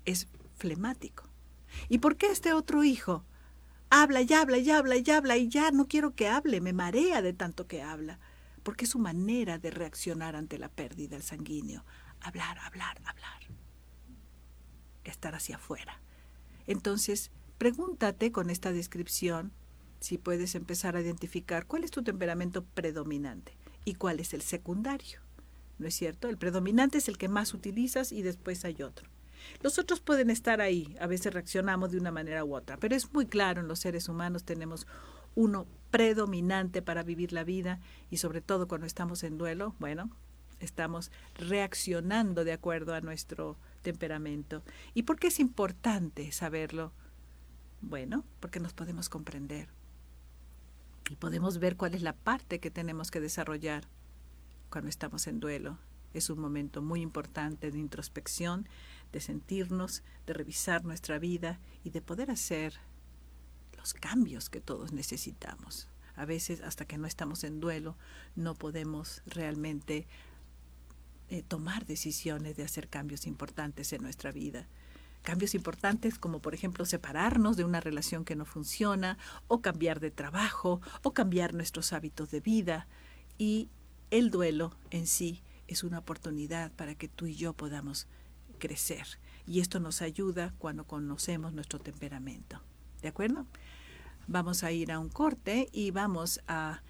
Es 0.06 0.28
flemático. 0.56 1.26
¿Y 1.90 1.98
por 1.98 2.16
qué 2.16 2.28
este 2.28 2.54
otro 2.54 2.86
hijo 2.86 3.26
habla 3.90 4.22
y 4.22 4.34
habla 4.34 4.58
y 4.58 4.72
habla 4.72 4.96
y 4.96 5.12
habla 5.12 5.38
y 5.38 5.50
ya 5.50 5.72
no 5.72 5.88
quiero 5.88 6.16
que 6.16 6.30
hable, 6.30 6.62
me 6.62 6.72
marea 6.72 7.22
de 7.22 7.34
tanto 7.34 7.68
que 7.68 7.82
habla? 7.82 8.20
Porque 8.68 8.84
es 8.84 8.92
su 8.92 9.00
manera 9.00 9.60
de 9.60 9.72
reaccionar 9.72 10.36
ante 10.36 10.60
la 10.60 10.68
pérdida 10.68 11.12
del 11.12 11.24
sanguíneo. 11.24 11.86
Hablar, 12.20 12.60
hablar, 12.60 12.98
hablar. 13.06 13.40
Estar 15.06 15.36
hacia 15.36 15.56
afuera. 15.56 16.02
Entonces, 16.66 17.32
pregúntate 17.58 18.34
con 18.34 18.50
esta 18.50 18.74
descripción 18.74 19.54
si 20.02 20.18
puedes 20.18 20.54
empezar 20.54 20.98
a 20.98 21.02
identificar 21.02 21.66
cuál 21.66 21.86
es 21.86 21.92
tu 21.92 22.04
temperamento 22.04 22.66
predominante 22.66 23.56
y 23.86 23.94
cuál 23.94 24.20
es 24.20 24.34
el 24.34 24.42
secundario. 24.42 25.22
¿No 25.80 25.88
es 25.88 25.96
cierto? 25.96 26.28
El 26.28 26.38
predominante 26.38 26.98
es 26.98 27.08
el 27.08 27.18
que 27.18 27.30
más 27.30 27.54
utilizas 27.54 28.12
y 28.12 28.22
después 28.22 28.66
hay 28.66 28.82
otro. 28.82 29.08
Los 29.62 29.80
otros 29.80 30.02
pueden 30.02 30.30
estar 30.30 30.60
ahí, 30.60 30.94
a 31.00 31.08
veces 31.08 31.34
reaccionamos 31.34 31.92
de 31.92 32.00
una 32.00 32.12
manera 32.12 32.44
u 32.44 32.54
otra, 32.54 32.76
pero 32.76 32.98
es 32.98 33.14
muy 33.14 33.28
claro 33.28 33.62
en 33.62 33.70
los 33.70 33.80
seres 33.80 34.10
humanos 34.10 34.44
tenemos 34.44 34.88
uno 35.38 35.68
predominante 35.92 36.82
para 36.82 37.04
vivir 37.04 37.32
la 37.32 37.44
vida 37.44 37.80
y 38.10 38.18
sobre 38.18 38.42
todo 38.42 38.68
cuando 38.68 38.88
estamos 38.88 39.22
en 39.24 39.38
duelo, 39.38 39.76
bueno, 39.78 40.10
estamos 40.60 41.12
reaccionando 41.36 42.44
de 42.44 42.54
acuerdo 42.54 42.96
a 42.96 43.02
nuestro 43.02 43.56
temperamento. 43.84 44.64
¿Y 44.96 45.04
por 45.04 45.20
qué 45.20 45.28
es 45.28 45.40
importante 45.40 46.32
saberlo? 46.32 46.92
Bueno, 47.82 48.26
porque 48.40 48.60
nos 48.60 48.74
podemos 48.74 49.10
comprender 49.10 49.70
y 51.08 51.16
podemos 51.18 51.60
ver 51.60 51.78
cuál 51.78 51.94
es 51.94 52.02
la 52.02 52.14
parte 52.14 52.60
que 52.60 52.72
tenemos 52.72 53.12
que 53.12 53.22
desarrollar 53.22 53.84
cuando 54.72 54.90
estamos 54.90 55.28
en 55.28 55.40
duelo. 55.40 55.78
Es 56.16 56.32
un 56.32 56.40
momento 56.40 56.82
muy 56.82 57.02
importante 57.02 57.70
de 57.70 57.78
introspección, 57.78 58.68
de 59.12 59.22
sentirnos, 59.22 60.02
de 60.26 60.34
revisar 60.34 60.84
nuestra 60.84 61.20
vida 61.20 61.60
y 61.84 61.92
de 61.92 62.02
poder 62.02 62.32
hacer 62.32 62.80
cambios 63.94 64.50
que 64.50 64.62
todos 64.62 64.92
necesitamos. 64.92 65.88
A 66.16 66.26
veces, 66.26 66.62
hasta 66.62 66.86
que 66.86 66.98
no 66.98 67.08
estamos 67.08 67.44
en 67.44 67.60
duelo, 67.60 67.96
no 68.36 68.56
podemos 68.56 69.22
realmente 69.26 70.08
eh, 71.30 71.44
tomar 71.44 71.86
decisiones 71.86 72.56
de 72.58 72.64
hacer 72.64 72.90
cambios 72.90 73.28
importantes 73.28 73.94
en 73.94 74.02
nuestra 74.02 74.32
vida 74.32 74.68
cambios 75.28 75.56
importantes 75.56 76.18
como 76.20 76.40
por 76.40 76.54
ejemplo 76.54 76.86
separarnos 76.86 77.58
de 77.58 77.66
una 77.66 77.82
relación 77.82 78.24
que 78.24 78.38
no 78.38 78.46
funciona 78.46 79.18
o 79.50 79.62
cambiar 79.62 80.00
de 80.00 80.10
trabajo 80.10 80.80
o 81.04 81.14
cambiar 81.14 81.54
nuestros 81.54 81.92
hábitos 81.92 82.32
de 82.32 82.40
vida 82.40 82.88
y 83.38 83.70
el 84.10 84.32
duelo 84.32 84.74
en 84.90 85.06
sí 85.06 85.44
es 85.68 85.84
una 85.84 86.00
oportunidad 86.00 86.72
para 86.72 86.96
que 86.96 87.10
tú 87.10 87.26
y 87.26 87.36
yo 87.36 87.52
podamos 87.52 88.08
crecer 88.58 89.06
y 89.46 89.60
esto 89.60 89.82
nos 89.82 90.02
ayuda 90.02 90.54
cuando 90.60 90.86
conocemos 90.86 91.52
nuestro 91.52 91.80
temperamento. 91.80 92.62
¿De 93.02 93.10
acuerdo? 93.10 93.46
Vamos 94.28 94.64
a 94.64 94.72
ir 94.72 94.92
a 94.92 95.00
un 95.00 95.10
corte 95.10 95.70
y 95.72 95.92
vamos 95.92 96.42
a 96.48 96.82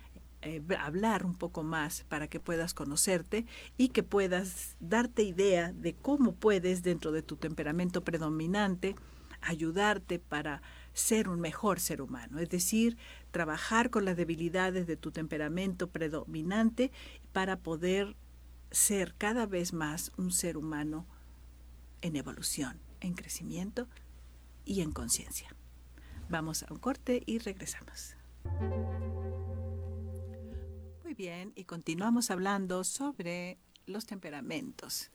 eh, 0.41 0.61
hablar 0.79 1.25
un 1.25 1.35
poco 1.35 1.63
más 1.63 2.03
para 2.09 2.27
que 2.27 2.39
puedas 2.39 2.73
conocerte 2.73 3.45
y 3.77 3.89
que 3.89 4.03
puedas 4.03 4.75
darte 4.79 5.23
idea 5.23 5.73
de 5.73 5.93
cómo 5.93 6.33
puedes 6.33 6.83
dentro 6.83 7.11
de 7.11 7.21
tu 7.21 7.35
temperamento 7.35 8.03
predominante 8.03 8.95
ayudarte 9.41 10.19
para 10.19 10.61
ser 10.93 11.27
un 11.27 11.39
mejor 11.39 11.79
ser 11.79 12.01
humano, 12.01 12.39
es 12.39 12.49
decir, 12.49 12.97
trabajar 13.31 13.89
con 13.89 14.05
las 14.05 14.17
debilidades 14.17 14.87
de 14.87 14.97
tu 14.97 15.11
temperamento 15.11 15.87
predominante 15.87 16.91
para 17.33 17.57
poder 17.59 18.15
ser 18.71 19.15
cada 19.15 19.45
vez 19.45 19.73
más 19.73 20.11
un 20.17 20.31
ser 20.31 20.57
humano 20.57 21.05
en 22.01 22.15
evolución, 22.15 22.79
en 22.99 23.13
crecimiento 23.13 23.87
y 24.65 24.81
en 24.81 24.91
conciencia. 24.91 25.56
Vamos 26.29 26.63
a 26.63 26.73
un 26.73 26.79
corte 26.79 27.23
y 27.25 27.39
regresamos 27.39 28.17
bien, 31.17 31.51
y 31.55 31.63
continuamos 31.63 32.29
hablando 32.29 32.83
sobre 32.83 33.57
los 33.87 34.05
temperamentos. 34.05 35.09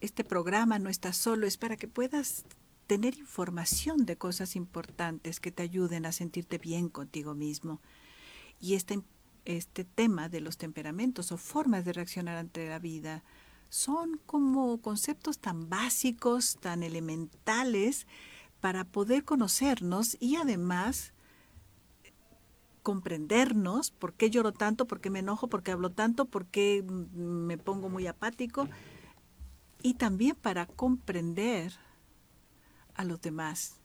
Este 0.00 0.22
programa 0.22 0.78
no 0.78 0.88
está 0.88 1.12
solo, 1.12 1.46
es 1.46 1.56
para 1.56 1.76
que 1.76 1.88
puedas 1.88 2.44
tener 2.86 3.18
información 3.18 4.06
de 4.06 4.16
cosas 4.16 4.54
importantes 4.54 5.40
que 5.40 5.50
te 5.50 5.64
ayuden 5.64 6.06
a 6.06 6.12
sentirte 6.12 6.58
bien 6.58 6.88
contigo 6.88 7.34
mismo. 7.34 7.82
Y 8.60 8.74
este, 8.74 9.02
este 9.44 9.84
tema 9.84 10.28
de 10.28 10.40
los 10.40 10.56
temperamentos 10.56 11.32
o 11.32 11.36
formas 11.36 11.84
de 11.84 11.94
reaccionar 11.94 12.36
ante 12.36 12.68
la 12.68 12.78
vida 12.78 13.24
son 13.70 14.20
como 14.26 14.80
conceptos 14.80 15.40
tan 15.40 15.68
básicos, 15.68 16.58
tan 16.60 16.84
elementales 16.84 18.06
para 18.64 18.84
poder 18.84 19.26
conocernos 19.26 20.16
y 20.20 20.36
además 20.36 21.12
comprendernos, 22.82 23.90
por 23.90 24.14
qué 24.14 24.30
lloro 24.30 24.52
tanto, 24.52 24.86
por 24.86 25.02
qué 25.02 25.10
me 25.10 25.18
enojo, 25.18 25.48
por 25.48 25.62
qué 25.62 25.72
hablo 25.72 25.90
tanto, 25.90 26.24
por 26.24 26.46
qué 26.46 26.82
me 26.82 27.58
pongo 27.58 27.90
muy 27.90 28.06
apático, 28.06 28.66
y 29.82 29.92
también 29.92 30.34
para 30.36 30.64
comprender 30.64 31.74
a 32.94 33.04
los 33.04 33.20
demás, 33.20 33.80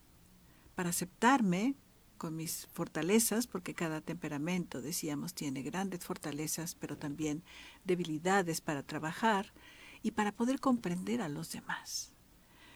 para 0.76 0.92
aceptarme 0.92 1.76
con 2.18 2.38
mis 2.38 2.70
fortalezas, 2.72 3.48
porque 3.48 3.74
cada 3.74 4.00
temperamento, 4.00 4.82
decíamos, 4.82 5.34
tiene 5.34 5.62
grandes 5.62 6.06
fortalezas, 6.06 6.76
pero 6.76 6.98
también 6.98 7.44
debilidades 7.84 8.62
para 8.62 8.84
trabajar 8.84 9.52
y 10.04 10.12
para 10.12 10.32
poder 10.32 10.62
comprender 10.62 11.22
a 11.22 11.28
los 11.28 11.52
demás. 11.52 12.14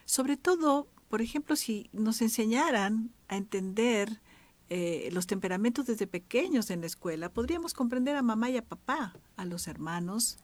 Sobre 0.04 0.36
todo, 0.36 0.90
por 1.14 1.22
ejemplo, 1.22 1.56
si 1.56 1.92
nos 1.94 2.24
enseñaran 2.24 3.12
a 3.28 3.38
entender 3.38 4.20
eh, 4.70 5.10
los 5.12 5.28
temperamentos 5.28 5.86
desde 5.86 6.08
pequeños 6.08 6.72
en 6.72 6.82
la 6.82 6.88
escuela, 6.88 7.32
podríamos 7.32 7.76
comprender 7.76 8.16
a 8.16 8.24
mamá 8.24 8.50
y 8.50 8.58
a 8.58 8.66
papá, 8.66 9.14
a 9.36 9.46
los 9.46 9.68
hermanos, 9.68 10.38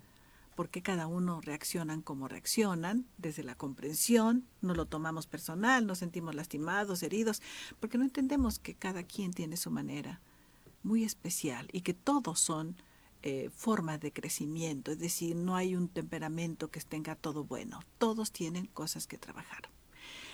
por 0.53 0.69
qué 0.69 0.83
cada 0.83 1.07
uno 1.07 1.41
reaccionan 1.41 2.03
como 2.03 2.27
reaccionan, 2.27 3.07
desde 3.17 3.43
la 3.43 3.55
comprensión, 3.55 4.45
no 4.61 4.75
lo 4.75 4.85
tomamos 4.85 5.25
personal, 5.25 5.87
nos 5.87 5.97
sentimos 5.97 6.35
lastimados, 6.35 7.01
heridos, 7.01 7.41
porque 7.79 7.97
no 7.97 8.03
entendemos 8.03 8.59
que 8.59 8.75
cada 8.75 9.01
quien 9.01 9.33
tiene 9.33 9.57
su 9.57 9.71
manera 9.71 10.21
muy 10.83 11.03
especial 11.03 11.67
y 11.71 11.81
que 11.81 11.95
todos 11.95 12.39
son 12.39 12.75
eh, 13.23 13.49
formas 13.55 14.01
de 14.01 14.13
crecimiento, 14.13 14.91
es 14.91 14.99
decir, 14.99 15.35
no 15.35 15.55
hay 15.55 15.75
un 15.75 15.87
temperamento 15.87 16.69
que 16.69 16.79
tenga 16.81 17.15
todo 17.15 17.43
bueno, 17.43 17.79
todos 17.97 18.31
tienen 18.31 18.67
cosas 18.67 19.07
que 19.07 19.17
trabajar. 19.17 19.71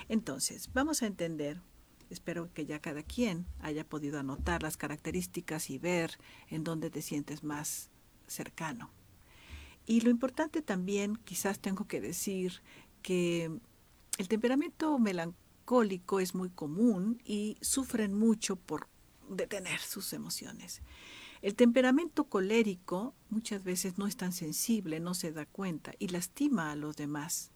Entonces, 0.07 0.69
vamos 0.73 1.01
a 1.01 1.07
entender 1.07 1.61
Espero 2.09 2.53
que 2.53 2.65
ya 2.65 2.79
cada 2.79 3.03
quien 3.03 3.45
haya 3.59 3.87
podido 3.87 4.19
anotar 4.19 4.61
las 4.61 4.77
características 4.77 5.69
y 5.69 5.79
ver 5.79 6.17
en 6.49 6.63
dónde 6.63 6.89
te 6.89 7.01
sientes 7.01 7.43
más 7.43 7.89
cercano. 8.27 8.91
Y 9.87 10.01
lo 10.01 10.09
importante 10.09 10.61
también, 10.61 11.15
quizás 11.15 11.59
tengo 11.59 11.87
que 11.87 12.01
decir 12.01 12.61
que 13.01 13.51
el 14.17 14.27
temperamento 14.27 14.97
melancólico 14.99 16.19
es 16.19 16.35
muy 16.35 16.49
común 16.49 17.21
y 17.23 17.57
sufren 17.61 18.13
mucho 18.13 18.55
por 18.55 18.87
detener 19.29 19.79
sus 19.79 20.13
emociones. 20.13 20.81
El 21.41 21.55
temperamento 21.55 22.25
colérico 22.25 23.13
muchas 23.29 23.63
veces 23.63 23.97
no 23.97 24.07
es 24.07 24.15
tan 24.15 24.31
sensible, 24.31 24.99
no 24.99 25.13
se 25.13 25.31
da 25.31 25.45
cuenta 25.45 25.93
y 25.99 26.07
lastima 26.07 26.71
a 26.71 26.75
los 26.75 26.95
demás 26.95 27.51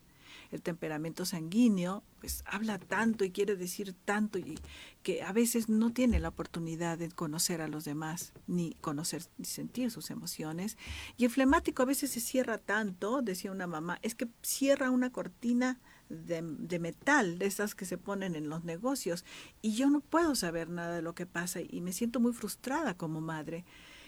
el 0.52 0.62
temperamento 0.62 1.26
sanguíneo, 1.26 2.04
pues 2.20 2.44
habla 2.46 2.80
tanto 2.80 3.24
y 3.24 3.32
quiere 3.32 3.56
decir 3.56 3.94
tanto 4.06 4.40
y 4.40 4.60
que 5.04 5.24
a 5.24 5.32
veces 5.32 5.70
no 5.70 5.92
tiene 5.92 6.20
la 6.20 6.30
oportunidad 6.30 6.98
de 6.98 7.10
conocer 7.10 7.62
a 7.62 7.68
los 7.68 7.86
demás, 7.86 8.34
ni 8.48 8.74
conocer 8.82 9.24
ni 9.38 9.46
sentir 9.46 9.92
sus 9.92 10.10
emociones. 10.10 10.78
Y 11.18 11.26
el 11.26 11.32
flemático 11.32 11.84
a 11.84 11.86
veces 11.86 12.12
se 12.12 12.20
cierra 12.20 12.58
tanto, 12.58 13.22
decía 13.22 13.52
una 13.52 13.68
mamá, 13.68 14.00
es 14.02 14.16
que 14.16 14.28
cierra 14.42 14.92
una 14.92 15.12
cortina 15.12 15.80
de, 16.10 16.42
de, 16.42 16.80
metal, 16.80 17.38
de 17.38 17.46
esas 17.46 17.76
que 17.76 17.86
se 17.86 17.98
ponen 17.98 18.36
en 18.36 18.50
los 18.50 18.64
negocios, 18.64 19.24
y 19.62 19.76
yo 19.76 19.90
no 19.90 20.02
puedo 20.02 20.36
saber 20.36 20.70
nada 20.70 20.96
de 20.96 21.02
lo 21.02 21.14
que 21.14 21.26
pasa 21.26 21.62
y 21.62 21.82
me 21.82 21.94
siento 21.94 22.20
muy 22.20 22.34
frustrada 22.34 22.96
como 22.96 23.22
madre. 23.22 23.66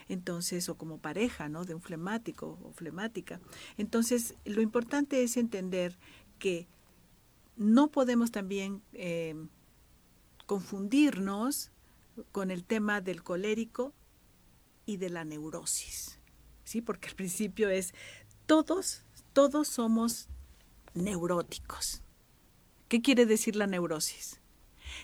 Entonces, 0.09 0.67
o 0.67 0.75
como 0.75 0.97
pareja, 0.97 1.47
¿no? 1.47 1.63
De 1.63 1.73
un 1.73 1.81
flemático 1.81 2.59
o 2.63 2.73
flemática. 2.73 3.39
Entonces, 3.77 4.35
lo 4.43 4.61
importante 4.61 5.23
es 5.23 5.37
entender 5.37 5.97
que 6.41 6.67
no 7.55 7.91
podemos 7.91 8.31
también 8.31 8.81
eh, 8.93 9.35
confundirnos 10.47 11.71
con 12.31 12.49
el 12.49 12.65
tema 12.65 12.99
del 12.99 13.23
colérico 13.23 13.93
y 14.87 14.97
de 14.97 15.11
la 15.11 15.23
neurosis. 15.23 16.19
¿sí? 16.63 16.81
Porque 16.81 17.09
al 17.09 17.15
principio 17.15 17.69
es 17.69 17.93
todos, 18.47 19.05
todos 19.33 19.67
somos 19.67 20.29
neuróticos. 20.95 22.01
¿Qué 22.87 23.03
quiere 23.03 23.27
decir 23.27 23.55
la 23.55 23.67
neurosis? 23.67 24.41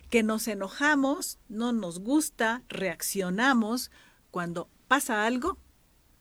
Que 0.09 0.23
nos 0.23 0.47
enojamos, 0.47 1.37
no 1.49 1.71
nos 1.71 1.99
gusta, 1.99 2.63
reaccionamos 2.67 3.91
cuando 4.31 4.69
pasa 4.87 5.27
algo 5.27 5.59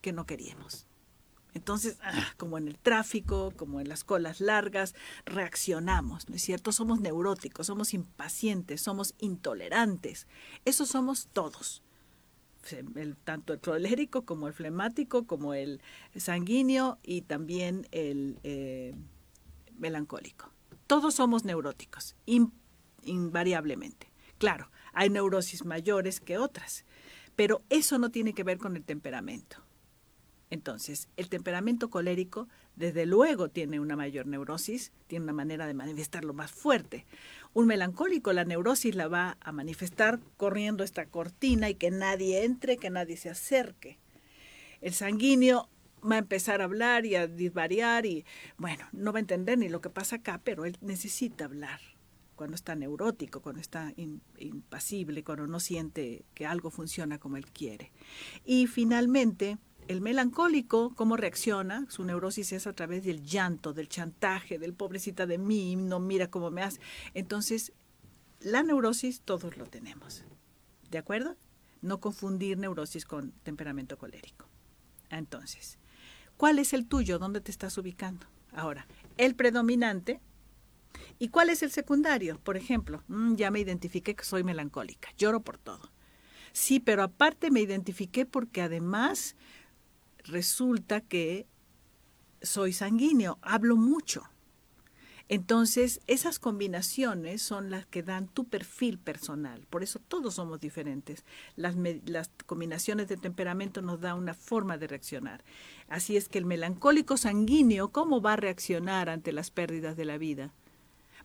que 0.01 0.13
no 0.13 0.27
queríamos. 0.27 0.86
Entonces, 1.57 1.97
ah, 2.03 2.33
como 2.37 2.59
en 2.59 2.67
el 2.67 2.77
tráfico, 2.77 3.51
como 3.55 3.81
en 3.81 3.89
las 3.89 4.03
colas 4.03 4.41
largas, 4.41 4.93
reaccionamos, 5.25 6.29
¿no 6.29 6.35
es 6.35 6.43
cierto? 6.43 6.71
Somos 6.71 7.01
neuróticos, 7.01 7.65
somos 7.65 7.95
impacientes, 7.95 8.81
somos 8.81 9.15
intolerantes. 9.17 10.27
Eso 10.65 10.85
somos 10.85 11.29
todos. 11.33 11.81
tanto 13.23 13.53
el 13.53 13.59
colérico 13.59 14.23
como 14.23 14.47
el 14.47 14.53
flemático, 14.53 15.25
como 15.25 15.55
el 15.55 15.81
sanguíneo 16.15 16.99
y 17.01 17.21
también 17.21 17.87
el 17.91 18.39
eh, 18.43 18.93
melancólico. 19.79 20.51
Todos 20.85 21.15
somos 21.15 21.43
neuróticos, 21.43 22.15
invariablemente. 23.03 24.11
Claro, 24.37 24.69
hay 24.93 25.09
neurosis 25.09 25.65
mayores 25.65 26.19
que 26.19 26.37
otras, 26.37 26.85
pero 27.35 27.63
eso 27.69 27.97
no 27.97 28.11
tiene 28.11 28.33
que 28.33 28.43
ver 28.43 28.59
con 28.59 28.75
el 28.75 28.83
temperamento. 28.83 29.66
Entonces, 30.49 31.09
el 31.17 31.27
temperamento 31.27 31.89
colérico, 31.89 32.47
desde 32.75 33.05
luego, 33.05 33.49
tiene 33.49 33.79
una 33.79 33.95
mayor 33.95 34.27
neurosis, 34.27 34.91
tiene 35.07 35.23
una 35.23 35.33
manera 35.33 35.67
de 35.67 35.73
manifestarlo 35.73 36.33
más 36.33 36.51
fuerte. 36.51 37.05
Un 37.53 37.67
melancólico, 37.67 38.31
la 38.31 38.45
neurosis 38.45 38.95
la 38.95 39.07
va 39.07 39.37
a 39.41 39.51
manifestar 39.51 40.19
corriendo 40.37 40.83
esta 40.83 41.05
cortina 41.05 41.69
y 41.69 41.75
que 41.75 41.91
nadie 41.91 42.45
entre, 42.45 42.77
que 42.77 42.89
nadie 42.89 43.17
se 43.17 43.29
acerque. 43.29 43.99
El 44.79 44.93
sanguíneo 44.93 45.69
va 46.09 46.15
a 46.15 46.19
empezar 46.19 46.61
a 46.61 46.65
hablar 46.65 47.05
y 47.05 47.15
a 47.15 47.27
disvariar 47.27 48.05
y, 48.05 48.25
bueno, 48.57 48.85
no 48.93 49.11
va 49.11 49.19
a 49.19 49.21
entender 49.21 49.57
ni 49.57 49.67
lo 49.67 49.81
que 49.81 49.89
pasa 49.89 50.17
acá, 50.17 50.39
pero 50.43 50.65
él 50.65 50.77
necesita 50.81 51.45
hablar 51.45 51.81
cuando 52.37 52.55
está 52.55 52.75
neurótico, 52.75 53.41
cuando 53.41 53.59
está 53.59 53.93
impasible, 54.37 55.23
cuando 55.23 55.47
no 55.47 55.59
siente 55.59 56.23
que 56.35 56.45
algo 56.45 56.69
funciona 56.69 57.17
como 57.17 57.35
él 57.35 57.47
quiere. 57.47 57.91
Y 58.45 58.67
finalmente, 58.67 59.57
el 59.87 60.01
melancólico, 60.01 60.93
¿cómo 60.95 61.17
reacciona? 61.17 61.85
Su 61.89 62.03
neurosis 62.03 62.51
es 62.51 62.67
a 62.67 62.73
través 62.73 63.03
del 63.03 63.23
llanto, 63.23 63.73
del 63.73 63.87
chantaje, 63.87 64.59
del 64.59 64.73
pobrecita 64.73 65.25
de 65.25 65.37
mí, 65.37 65.75
no 65.75 65.99
mira 65.99 66.29
cómo 66.29 66.51
me 66.51 66.61
hace. 66.61 66.79
Entonces, 67.13 67.73
la 68.39 68.63
neurosis 68.63 69.21
todos 69.21 69.57
lo 69.57 69.65
tenemos. 69.65 70.23
¿De 70.91 70.97
acuerdo? 70.97 71.35
No 71.81 71.99
confundir 71.99 72.57
neurosis 72.57 73.05
con 73.05 73.31
temperamento 73.43 73.97
colérico. 73.97 74.47
Entonces, 75.09 75.79
¿cuál 76.35 76.59
es 76.59 76.73
el 76.73 76.87
tuyo? 76.87 77.19
¿Dónde 77.19 77.41
te 77.41 77.51
estás 77.51 77.77
ubicando? 77.77 78.27
Ahora, 78.53 78.87
el 79.17 79.35
predominante. 79.35 80.19
¿Y 81.19 81.29
cuál 81.29 81.49
es 81.49 81.63
el 81.63 81.71
secundario? 81.71 82.39
Por 82.39 82.57
ejemplo, 82.57 83.03
mm, 83.07 83.35
ya 83.35 83.51
me 83.51 83.59
identifiqué 83.59 84.15
que 84.15 84.23
soy 84.23 84.43
melancólica, 84.43 85.09
lloro 85.17 85.41
por 85.41 85.57
todo. 85.57 85.91
Sí, 86.53 86.79
pero 86.79 87.03
aparte 87.03 87.51
me 87.51 87.61
identifiqué 87.61 88.25
porque 88.25 88.63
además 88.63 89.35
resulta 90.27 91.01
que 91.01 91.47
soy 92.41 92.73
sanguíneo, 92.73 93.39
hablo 93.41 93.75
mucho. 93.75 94.23
Entonces, 95.29 95.99
esas 96.07 96.39
combinaciones 96.39 97.41
son 97.41 97.69
las 97.69 97.85
que 97.85 98.01
dan 98.01 98.29
tu 98.29 98.45
perfil 98.45 98.97
personal. 98.97 99.67
Por 99.69 99.83
eso 99.83 99.99
todos 99.99 100.35
somos 100.35 100.61
diferentes. 100.61 101.25
Las, 101.57 101.75
combinaciones 102.45 103.09
de 103.09 103.17
temperamento 103.17 103.81
nos 103.81 103.99
da 103.99 104.15
una 104.15 104.33
forma 104.33 104.77
de 104.77 104.87
reaccionar. 104.87 105.43
Así 105.89 106.15
es 106.15 106.29
que 106.29 106.37
el 106.37 106.45
melancólico 106.45 107.17
sanguíneo, 107.17 107.89
¿cómo 107.91 108.21
va 108.21 108.33
a 108.33 108.37
reaccionar 108.37 109.09
ante 109.09 109.33
las 109.33 109.51
pérdidas 109.51 109.97
de 109.97 110.05
la 110.05 110.17
vida? 110.17 110.53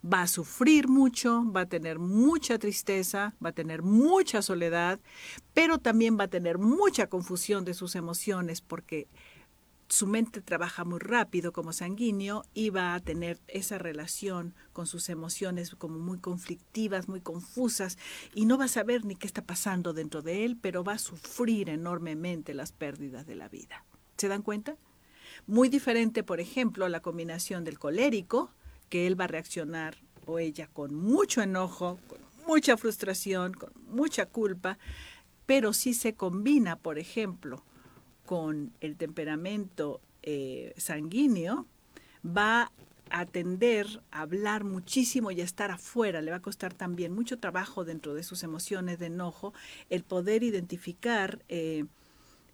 Va 0.05 0.23
a 0.23 0.27
sufrir 0.27 0.87
mucho, 0.89 1.49
va 1.49 1.61
a 1.61 1.65
tener 1.65 1.97
mucha 1.97 2.59
tristeza, 2.59 3.35
va 3.43 3.49
a 3.49 3.53
tener 3.53 3.83
mucha 3.83 4.41
soledad, 4.41 4.99
pero 5.53 5.77
también 5.77 6.19
va 6.19 6.25
a 6.25 6.29
tener 6.29 6.57
mucha 6.57 7.07
confusión 7.07 7.63
de 7.63 7.73
sus 7.73 7.95
emociones 7.95 8.59
porque 8.59 9.07
su 9.93 10.07
mente 10.07 10.41
trabaja 10.41 10.85
muy 10.85 10.99
rápido 10.99 11.53
como 11.53 11.71
sanguíneo 11.71 12.43
y 12.53 12.71
va 12.71 12.95
a 12.95 12.99
tener 12.99 13.39
esa 13.47 13.77
relación 13.77 14.55
con 14.73 14.87
sus 14.87 15.07
emociones 15.07 15.75
como 15.75 15.99
muy 15.99 16.17
conflictivas, 16.17 17.07
muy 17.07 17.21
confusas 17.21 17.97
y 18.33 18.45
no 18.45 18.57
va 18.57 18.65
a 18.65 18.69
saber 18.69 19.05
ni 19.05 19.15
qué 19.15 19.27
está 19.27 19.43
pasando 19.43 19.93
dentro 19.93 20.23
de 20.23 20.45
él, 20.45 20.57
pero 20.59 20.83
va 20.83 20.93
a 20.93 20.97
sufrir 20.97 21.69
enormemente 21.69 22.53
las 22.53 22.71
pérdidas 22.71 23.27
de 23.27 23.35
la 23.35 23.49
vida. 23.49 23.85
¿Se 24.17 24.27
dan 24.27 24.41
cuenta? 24.41 24.77
Muy 25.45 25.69
diferente, 25.69 26.23
por 26.23 26.39
ejemplo, 26.39 26.89
la 26.89 27.01
combinación 27.01 27.63
del 27.63 27.77
colérico, 27.77 28.51
que 28.89 29.07
él 29.07 29.19
va 29.19 29.25
a 29.25 29.27
reaccionar 29.27 29.97
o 30.25 30.39
ella 30.39 30.67
con 30.71 30.95
mucho 30.95 31.41
enojo, 31.41 31.99
con 32.07 32.19
mucha 32.47 32.77
frustración, 32.77 33.53
con 33.53 33.71
mucha 33.87 34.25
culpa, 34.25 34.77
pero 35.45 35.73
si 35.73 35.93
se 35.93 36.13
combina, 36.13 36.77
por 36.77 36.99
ejemplo, 36.99 37.63
con 38.25 38.71
el 38.79 38.95
temperamento 38.95 40.01
eh, 40.21 40.73
sanguíneo, 40.77 41.65
va 42.25 42.71
a 43.09 43.25
tender 43.25 44.01
a 44.11 44.21
hablar 44.21 44.63
muchísimo 44.63 45.29
y 45.31 45.41
a 45.41 45.43
estar 45.43 45.69
afuera. 45.69 46.21
Le 46.21 46.31
va 46.31 46.37
a 46.37 46.41
costar 46.41 46.73
también 46.73 47.13
mucho 47.13 47.37
trabajo 47.37 47.85
dentro 47.85 48.13
de 48.13 48.23
sus 48.23 48.43
emociones 48.43 48.97
de 48.99 49.07
enojo 49.07 49.53
el 49.89 50.03
poder 50.03 50.43
identificar 50.43 51.43
eh, 51.49 51.85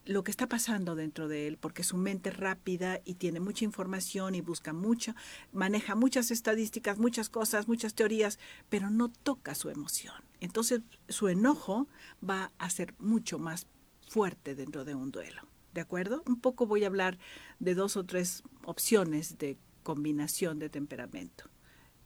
lo 0.10 0.24
que 0.24 0.32
está 0.32 0.48
pasando 0.48 0.95
dentro 0.95 1.28
de 1.28 1.48
él, 1.48 1.58
porque 1.58 1.84
su 1.84 1.95
mente 1.95 2.30
es 2.30 2.38
rápida 2.38 3.00
y 3.06 3.13
tiene 3.13 3.39
mucha 3.39 3.63
información 3.63 4.34
y 4.34 4.41
busca 4.41 4.74
mucho, 4.74 5.13
maneja 5.54 5.93
muchas 5.93 6.32
estadísticas, 6.32 6.98
muchas 6.98 7.30
cosas, 7.30 7.67
muchas 7.67 7.93
teorías, 7.93 8.39
pero 8.69 8.89
no 8.89 9.10
toca 9.10 9.54
su 9.54 9.69
emoción. 9.69 10.15
Entonces 10.39 10.82
su 11.10 11.28
enojo 11.28 11.88
va 12.28 12.52
a 12.58 12.72
ser 12.72 12.95
mucho 12.98 13.38
más 13.38 13.67
fuerte 14.08 14.56
dentro 14.56 14.84
de 14.84 14.95
un 14.95 15.12
duelo. 15.12 15.43
¿De 15.76 15.82
acuerdo? 15.82 16.24
Un 16.26 16.41
poco 16.41 16.65
voy 16.65 16.86
a 16.86 16.88
hablar 16.88 17.19
de 17.60 17.76
dos 17.76 17.95
o 17.95 18.04
tres 18.04 18.41
opciones 18.63 19.38
de 19.38 19.60
combinación 19.84 20.58
de 20.58 20.69
temperamento, 20.69 21.52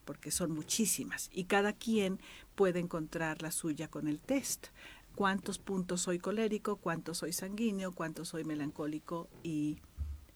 porque 0.04 0.30
son 0.30 0.52
muchísimas 0.52 1.30
y 1.32 1.46
cada 1.46 1.72
quien 1.72 2.20
puede 2.56 2.82
encontrar 2.82 3.42
la 3.42 3.52
suya 3.52 3.88
con 3.88 4.10
el 4.10 4.20
test 4.20 4.68
cuántos 5.16 5.60
puntos 5.60 6.02
soy 6.02 6.20
colérico, 6.20 6.78
cuántos 6.78 7.20
soy 7.20 7.34
sanguíneo, 7.34 7.92
cuántos 7.92 8.30
soy 8.30 8.44
melancólico 8.44 9.30
y 9.44 9.80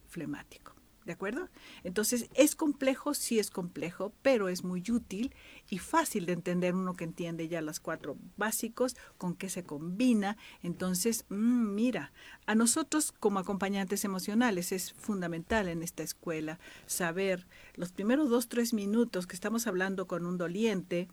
flemático. 0.07 0.77
¿De 1.07 1.13
acuerdo? 1.13 1.47
Entonces, 1.85 2.27
¿es 2.33 2.53
complejo? 2.53 3.13
Sí 3.13 3.39
es 3.39 3.49
complejo, 3.49 4.11
pero 4.21 4.49
es 4.49 4.65
muy 4.65 4.83
útil 4.91 5.33
y 5.69 5.77
fácil 5.77 6.25
de 6.25 6.33
entender 6.33 6.75
uno 6.75 6.95
que 6.95 7.05
entiende 7.05 7.47
ya 7.47 7.61
los 7.61 7.79
cuatro 7.79 8.17
básicos, 8.35 8.97
con 9.17 9.33
qué 9.33 9.47
se 9.47 9.63
combina. 9.63 10.35
Entonces, 10.63 11.23
mm, 11.29 11.73
mira, 11.73 12.11
a 12.45 12.55
nosotros 12.55 13.13
como 13.13 13.39
acompañantes 13.39 14.03
emocionales 14.03 14.73
es 14.73 14.91
fundamental 14.91 15.69
en 15.69 15.81
esta 15.81 16.03
escuela 16.03 16.59
saber 16.87 17.47
los 17.75 17.93
primeros 17.93 18.29
dos, 18.29 18.49
tres 18.49 18.73
minutos 18.73 19.27
que 19.27 19.35
estamos 19.35 19.65
hablando 19.65 20.07
con 20.07 20.25
un 20.25 20.37
doliente, 20.37 21.07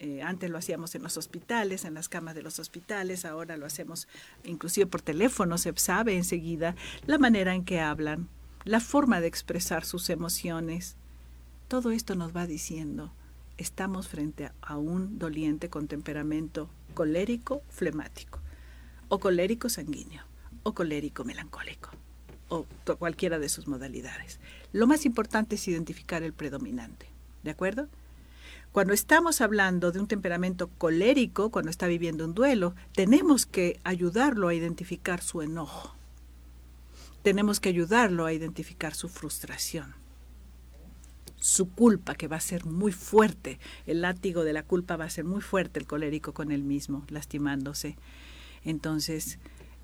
eh, 0.00 0.22
antes 0.22 0.48
lo 0.48 0.58
hacíamos 0.58 0.94
en 0.94 1.02
los 1.02 1.16
hospitales, 1.16 1.84
en 1.84 1.94
las 1.94 2.08
camas 2.08 2.36
de 2.36 2.42
los 2.42 2.60
hospitales, 2.60 3.24
ahora 3.24 3.56
lo 3.56 3.66
hacemos 3.66 4.06
inclusive 4.44 4.86
por 4.86 5.02
teléfono, 5.02 5.58
se 5.58 5.72
sabe 5.76 6.16
enseguida 6.16 6.76
la 7.06 7.18
manera 7.18 7.52
en 7.52 7.64
que 7.64 7.80
hablan, 7.80 8.28
la 8.64 8.78
forma 8.78 9.20
de 9.20 9.26
expresar 9.26 9.84
sus 9.84 10.08
emociones. 10.08 10.94
Todo 11.66 11.90
esto 11.90 12.14
nos 12.14 12.34
va 12.34 12.46
diciendo, 12.46 13.12
estamos 13.56 14.06
frente 14.06 14.52
a 14.62 14.76
un 14.76 15.18
doliente 15.18 15.68
con 15.68 15.88
temperamento 15.88 16.70
colérico 16.94 17.62
flemático, 17.68 18.38
o 19.08 19.18
colérico 19.18 19.68
sanguíneo, 19.68 20.22
o 20.62 20.74
colérico 20.74 21.24
melancólico, 21.24 21.90
o 22.48 22.66
cualquiera 23.00 23.40
de 23.40 23.48
sus 23.48 23.66
modalidades. 23.66 24.38
Lo 24.72 24.86
más 24.86 25.04
importante 25.06 25.56
es 25.56 25.66
identificar 25.66 26.22
el 26.22 26.32
predominante, 26.32 27.06
¿de 27.42 27.50
acuerdo? 27.50 27.88
Cuando 28.78 28.94
estamos 28.94 29.40
hablando 29.40 29.90
de 29.90 29.98
un 29.98 30.06
temperamento 30.06 30.68
colérico, 30.68 31.50
cuando 31.50 31.68
está 31.68 31.88
viviendo 31.88 32.24
un 32.24 32.32
duelo, 32.32 32.76
tenemos 32.92 33.44
que 33.44 33.80
ayudarlo 33.82 34.46
a 34.46 34.54
identificar 34.54 35.20
su 35.20 35.42
enojo. 35.42 35.96
Tenemos 37.24 37.58
que 37.58 37.70
ayudarlo 37.70 38.24
a 38.24 38.32
identificar 38.32 38.94
su 38.94 39.08
frustración, 39.08 39.96
su 41.40 41.68
culpa, 41.70 42.14
que 42.14 42.28
va 42.28 42.36
a 42.36 42.40
ser 42.40 42.66
muy 42.66 42.92
fuerte. 42.92 43.58
El 43.84 44.02
látigo 44.02 44.44
de 44.44 44.52
la 44.52 44.62
culpa 44.62 44.96
va 44.96 45.06
a 45.06 45.10
ser 45.10 45.24
muy 45.24 45.40
fuerte 45.40 45.80
el 45.80 45.88
colérico 45.88 46.32
con 46.32 46.52
él 46.52 46.62
mismo, 46.62 47.04
lastimándose. 47.08 47.96
Entonces, 48.62 49.40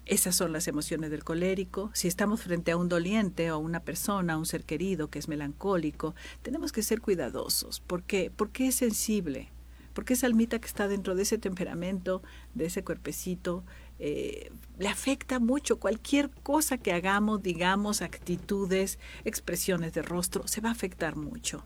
esas 0.07 0.37
son 0.37 0.53
las 0.53 0.69
emociones 0.69 1.11
del 1.11 1.25
colérico. 1.25 1.91
Si 1.95 2.09
estamos 2.09 2.43
frente 2.43 2.73
a 2.73 2.77
un 2.77 2.89
doliente 2.89 3.51
o 3.51 3.59
una 3.59 3.81
persona, 3.81 4.35
a 4.35 4.39
un 4.39 4.47
ser 4.47 4.65
querido 4.65 5.09
que 5.09 5.19
es 5.19 5.29
melancólico, 5.29 6.15
tenemos 6.43 6.73
que 6.73 6.83
ser 6.83 7.01
cuidadosos. 7.01 7.81
¿Por 7.81 8.03
qué? 8.03 8.31
Porque 8.35 8.69
es 8.69 8.75
sensible. 8.75 9.51
Porque 9.95 10.15
esa 10.15 10.27
almita 10.27 10.59
que 10.59 10.67
está 10.67 10.89
dentro 10.89 11.15
de 11.15 11.23
ese 11.23 11.39
temperamento, 11.39 12.23
de 12.55 12.67
ese 12.67 12.83
cuerpecito, 12.85 13.65
eh, 13.99 14.51
le 14.79 14.89
afecta 14.89 15.39
mucho 15.39 15.79
cualquier 15.79 16.31
cosa 16.31 16.79
que 16.79 16.93
hagamos, 16.93 17.43
digamos, 17.43 18.03
actitudes, 18.03 18.99
expresiones 19.25 19.93
de 19.95 20.03
rostro, 20.03 20.49
se 20.49 20.61
va 20.61 20.71
a 20.71 20.73
afectar 20.73 21.17
mucho. 21.17 21.65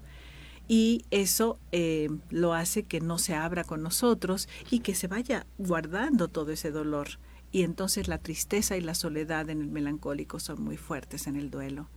Y 0.69 1.07
eso 1.11 1.59
eh, 1.73 2.11
lo 2.29 2.53
hace 2.53 2.83
que 2.83 3.01
no 3.01 3.19
se 3.19 3.35
abra 3.35 3.65
con 3.65 3.83
nosotros 3.83 4.49
y 4.71 4.81
que 4.81 4.95
se 4.95 5.09
vaya 5.09 5.47
guardando 5.57 6.29
todo 6.29 6.53
ese 6.53 6.71
dolor. 6.71 7.19
Y 7.51 7.63
entonces 7.63 8.09
la 8.09 8.19
tristeza 8.19 8.77
y 8.77 8.81
la 8.81 8.95
soledad 8.95 9.49
en 9.51 9.61
el 9.63 9.69
melancólico 9.69 10.39
son 10.41 10.63
muy 10.63 10.77
fuertes 10.77 11.27
en 11.27 11.37
el 11.37 11.51
duelo. 11.51 11.89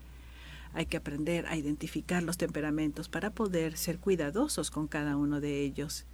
Hay 0.73 0.85
que 0.85 0.97
aprender 0.97 1.45
a 1.47 1.57
identificar 1.57 2.23
los 2.23 2.37
temperamentos 2.37 3.09
para 3.09 3.31
poder 3.31 3.77
ser 3.77 3.99
cuidadosos 3.99 4.71
con 4.71 4.87
cada 4.87 5.17
uno 5.17 5.41
de 5.41 5.61
ellos. 5.61 6.05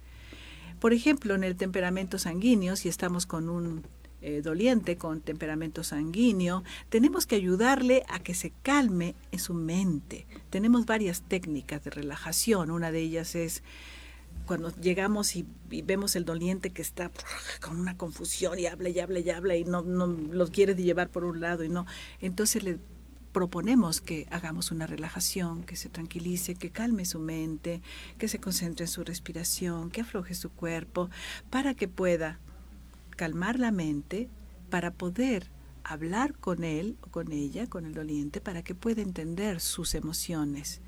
Por 0.80 0.92
ejemplo, 0.92 1.34
en 1.34 1.44
el 1.44 1.56
temperamento 1.56 2.18
sanguíneo, 2.18 2.76
si 2.76 2.88
estamos 2.88 3.26
con 3.26 3.48
un 3.48 3.84
eh, 4.20 4.42
doliente 4.42 4.96
con 4.96 5.20
temperamento 5.20 5.84
sanguíneo, 5.84 6.64
tenemos 6.88 7.24
que 7.24 7.36
ayudarle 7.36 8.02
a 8.08 8.18
que 8.18 8.34
se 8.34 8.52
calme 8.62 9.14
en 9.30 9.38
su 9.38 9.54
mente. 9.54 10.26
Tenemos 10.50 10.86
varias 10.86 11.22
técnicas 11.22 11.84
de 11.84 11.90
relajación. 11.90 12.72
Una 12.72 12.90
de 12.90 13.00
ellas 13.00 13.36
es 13.36 13.62
cuando 14.48 14.74
llegamos 14.80 15.36
y, 15.36 15.46
vemos 15.84 16.16
el 16.16 16.24
doliente 16.24 16.70
que 16.70 16.80
está 16.80 17.10
con 17.60 17.78
una 17.78 17.98
confusión 17.98 18.58
y 18.58 18.64
habla 18.64 18.88
y 18.88 18.98
habla 18.98 19.18
y 19.18 19.28
habla 19.28 19.56
y 19.56 19.64
no, 19.64 19.82
no 19.82 20.06
lo 20.06 20.48
quiere 20.48 20.74
llevar 20.74 21.10
por 21.10 21.24
un 21.24 21.40
lado 21.40 21.64
y 21.64 21.68
no. 21.68 21.84
Entonces 22.22 22.62
le 22.62 22.78
proponemos 23.32 24.00
que 24.00 24.26
hagamos 24.30 24.70
una 24.70 24.86
relajación, 24.86 25.64
que 25.64 25.76
se 25.76 25.90
tranquilice, 25.90 26.54
que 26.54 26.70
calme 26.70 27.04
su 27.04 27.18
mente, 27.18 27.82
que 28.16 28.26
se 28.26 28.38
concentre 28.38 28.86
en 28.86 28.90
su 28.90 29.04
respiración, 29.04 29.90
que 29.90 30.00
afloje 30.00 30.34
su 30.34 30.48
cuerpo, 30.50 31.10
para 31.50 31.74
que 31.74 31.86
pueda 31.86 32.40
calmar 33.10 33.58
la 33.58 33.70
mente, 33.70 34.30
para 34.70 34.92
poder 34.92 35.50
hablar 35.84 36.34
con 36.38 36.64
él 36.64 36.96
o 37.02 37.08
con 37.08 37.32
ella, 37.32 37.66
con 37.66 37.84
el 37.84 37.92
doliente, 37.92 38.40
para 38.40 38.62
que 38.62 38.74
pueda 38.74 39.02
entender 39.02 39.60
sus 39.60 39.94
emociones 39.94 40.80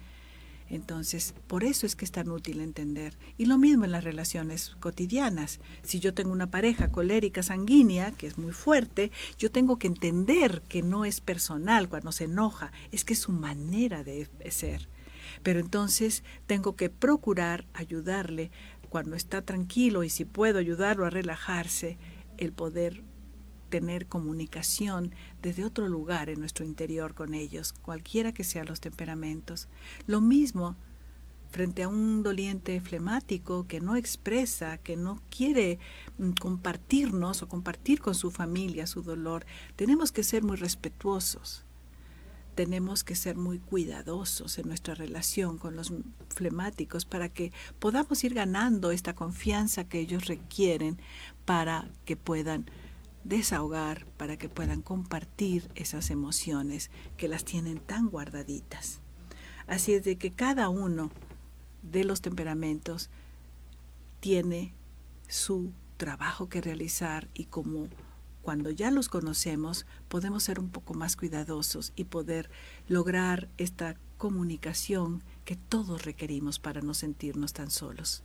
entonces, 0.70 1.35
por 1.48 1.64
eso 1.64 1.85
es 1.85 1.96
que 1.96 2.04
es 2.04 2.12
tan 2.12 2.30
útil 2.30 2.61
entender. 2.61 3.18
Y 3.37 3.46
lo 3.46 3.59
mismo 3.59 3.85
en 3.85 3.90
las 3.90 4.04
relaciones 4.04 4.76
cotidianas. 4.78 5.59
Si 5.83 5.98
yo 5.98 6.14
tengo 6.14 6.30
una 6.30 6.50
pareja 6.50 6.92
colérica 6.92 7.42
sanguínea, 7.42 8.12
que 8.12 8.28
es 8.28 8.38
muy 8.38 8.52
fuerte, 8.52 9.11
yo 9.37 9.50
tengo 9.50 9.78
que 9.80 9.88
entender 9.88 10.62
que 10.68 10.83
no 10.83 11.04
es 11.04 11.20
personal 11.20 11.88
cuando 11.88 12.12
se 12.12 12.24
enoja, 12.24 12.70
es 12.92 13.04
que 13.04 13.14
es 13.14 13.18
su 13.18 13.33
manera 13.33 14.04
de 14.04 14.28
ser. 14.50 14.88
Pero 15.42 15.59
entonces 15.59 16.22
tengo 16.46 16.76
que 16.76 16.88
procurar 16.88 17.66
ayudarle 17.74 18.52
cuando 18.88 19.16
está 19.16 19.42
tranquilo 19.42 20.04
y 20.04 20.11
si 20.11 20.24
puedo 20.24 20.61
ayudarlo 20.61 21.04
a 21.04 21.11
relajarse, 21.11 21.98
el 22.38 22.52
poder 22.52 23.02
tener 23.70 24.06
comunicación 24.06 25.14
desde 25.40 25.64
otro 25.64 25.88
lugar 25.88 26.28
en 26.28 26.40
nuestro 26.40 26.66
interior 26.66 27.14
con 27.14 27.33
ellos, 27.33 27.72
cualquiera 27.72 28.33
que 28.33 28.44
sean 28.44 28.66
los 28.66 28.80
temperamentos. 28.80 29.68
Lo 30.06 30.20
mismo 30.20 30.76
frente 31.50 31.83
a 31.83 31.88
un 31.88 32.22
doliente 32.22 32.80
flemático 32.80 33.66
que 33.66 33.80
no 33.80 33.96
expresa, 33.96 34.78
que 34.78 34.96
no 34.96 35.20
quiere 35.30 35.78
mm, 36.18 36.33
compartirnos 36.33 37.42
o 37.42 37.48
compartir 37.48 38.00
con 38.00 38.14
su 38.14 38.30
familia 38.30 38.87
su 38.87 39.02
dolor, 39.02 39.44
tenemos 39.76 40.12
que 40.12 40.22
ser 40.22 40.42
muy 40.42 40.56
respetuosos. 40.56 41.64
Tenemos 42.54 43.04
que 43.04 43.14
ser 43.14 43.37
muy 43.37 43.59
cuidadosos 43.59 44.59
en 44.59 44.68
nuestra 44.68 44.94
relación 44.94 45.56
con 45.56 45.76
los 45.76 45.92
flemáticos 46.28 47.04
para 47.04 47.28
que 47.28 47.52
podamos 47.78 48.22
ir 48.22 48.35
ganando 48.35 48.90
esta 48.90 49.14
confianza 49.14 49.85
que 49.85 50.00
ellos 50.00 50.26
requieren 50.26 50.98
para 51.46 51.88
que 52.04 52.16
puedan 52.16 52.66
desahogar 53.24 54.06
para 54.16 54.37
que 54.37 54.48
puedan 54.48 54.83
compartir 54.83 55.70
esas 55.74 56.11
emociones 56.11 56.90
que 57.16 57.28
las 57.28 57.44
tienen 57.44 57.78
tan 57.78 58.09
guardaditas. 58.09 59.00
Así 59.66 59.94
es 59.94 60.04
de 60.04 60.16
que 60.16 60.33
cada 60.33 60.68
uno 60.68 61.11
de 61.83 62.04
los 62.04 62.20
temperamentos 62.20 63.11
tiene 64.20 64.74
su 65.28 65.72
trabajo 65.96 66.48
que 66.48 66.61
realizar 66.61 67.28
y 67.35 67.44
como 67.44 67.88
cuando 68.42 68.70
ya 68.70 68.90
los 68.90 69.09
conocemos 69.09 69.87
podemos 70.09 70.42
ser 70.42 70.59
un 70.59 70.70
poco 70.70 70.94
más 70.94 71.14
cuidadosos 71.16 71.92
y 71.94 72.04
poder 72.04 72.50
lograr 72.88 73.48
esta 73.59 73.96
comunicación 74.16 75.22
que 75.44 75.56
todos 75.56 76.04
requerimos 76.04 76.59
para 76.59 76.80
no 76.80 76.94
sentirnos 76.94 77.52
tan 77.52 77.70
solos. 77.70 78.22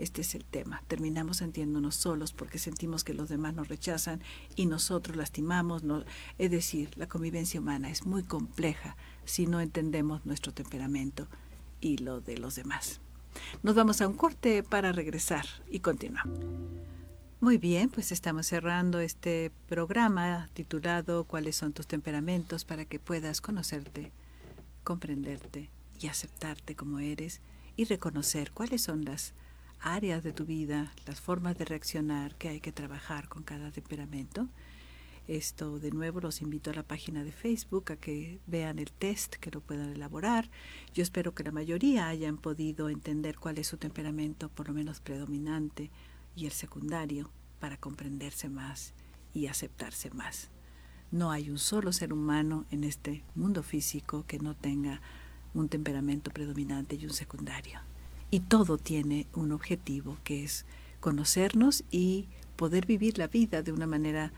Este 0.00 0.22
es 0.22 0.34
el 0.34 0.46
tema. 0.46 0.82
Terminamos 0.88 1.38
sintiéndonos 1.38 1.94
solos 1.94 2.32
porque 2.32 2.58
sentimos 2.58 3.04
que 3.04 3.12
los 3.12 3.28
demás 3.28 3.54
nos 3.54 3.68
rechazan 3.68 4.22
y 4.56 4.64
nosotros 4.64 5.14
lastimamos. 5.14 5.82
es 6.38 6.50
decir, 6.50 6.88
la 6.96 7.06
convivencia 7.06 7.60
humana 7.60 7.90
es 7.90 8.06
muy 8.06 8.22
compleja 8.22 8.96
si 9.26 9.46
no 9.46 9.60
entendemos 9.60 10.24
nuestro 10.24 10.54
temperamento 10.54 11.28
y 11.82 11.98
lo 11.98 12.22
de 12.22 12.38
los 12.38 12.54
demás. 12.54 13.02
Nos 13.62 13.74
vamos 13.74 14.00
a 14.00 14.08
un 14.08 14.14
corte 14.14 14.62
para 14.62 14.92
regresar 14.92 15.44
y 15.70 15.80
continuar. 15.80 16.26
Muy 17.40 17.58
bien, 17.58 17.90
pues 17.90 18.10
estamos 18.10 18.46
cerrando 18.46 19.00
este 19.00 19.52
programa 19.68 20.48
titulado 20.54 21.24
¿Cuáles 21.24 21.56
son 21.56 21.74
tus 21.74 21.86
temperamentos? 21.86 22.64
para 22.64 22.86
que 22.86 22.98
puedas 22.98 23.42
conocerte, 23.42 24.12
comprenderte 24.82 25.68
y 26.00 26.06
aceptarte 26.06 26.74
como 26.74 27.00
eres 27.00 27.42
y 27.76 27.84
reconocer 27.84 28.52
cuáles 28.52 28.80
son 28.80 29.04
las 29.04 29.34
áreas 29.80 30.22
de 30.22 30.32
tu 30.32 30.44
vida, 30.44 30.92
las 31.06 31.20
formas 31.20 31.56
de 31.58 31.64
reaccionar 31.64 32.36
que 32.36 32.48
hay 32.48 32.60
que 32.60 32.72
trabajar 32.72 33.28
con 33.28 33.42
cada 33.42 33.70
temperamento. 33.70 34.48
Esto 35.26 35.78
de 35.78 35.90
nuevo 35.90 36.20
los 36.20 36.42
invito 36.42 36.70
a 36.70 36.74
la 36.74 36.82
página 36.82 37.24
de 37.24 37.32
Facebook 37.32 37.92
a 37.92 37.96
que 37.96 38.40
vean 38.46 38.78
el 38.78 38.90
test, 38.90 39.36
que 39.36 39.50
lo 39.50 39.60
puedan 39.60 39.92
elaborar. 39.92 40.50
Yo 40.92 41.02
espero 41.02 41.34
que 41.34 41.44
la 41.44 41.52
mayoría 41.52 42.08
hayan 42.08 42.36
podido 42.36 42.88
entender 42.88 43.38
cuál 43.38 43.58
es 43.58 43.68
su 43.68 43.76
temperamento, 43.76 44.48
por 44.48 44.68
lo 44.68 44.74
menos 44.74 45.00
predominante, 45.00 45.90
y 46.34 46.46
el 46.46 46.52
secundario, 46.52 47.30
para 47.58 47.76
comprenderse 47.76 48.48
más 48.48 48.94
y 49.34 49.46
aceptarse 49.46 50.10
más. 50.10 50.50
No 51.12 51.30
hay 51.30 51.50
un 51.50 51.58
solo 51.58 51.92
ser 51.92 52.12
humano 52.12 52.66
en 52.70 52.84
este 52.84 53.24
mundo 53.34 53.62
físico 53.62 54.24
que 54.26 54.38
no 54.38 54.56
tenga 54.56 55.00
un 55.54 55.68
temperamento 55.68 56.30
predominante 56.30 56.96
y 56.96 57.04
un 57.04 57.12
secundario. 57.12 57.89
Y 58.30 58.40
todo 58.40 58.78
tiene 58.78 59.26
un 59.34 59.52
objetivo, 59.52 60.18
que 60.24 60.44
es 60.44 60.64
conocernos 61.00 61.84
y 61.90 62.28
poder 62.56 62.86
vivir 62.86 63.18
la 63.18 63.26
vida 63.26 63.62
de 63.62 63.72
una 63.72 63.86
manera 63.86 64.32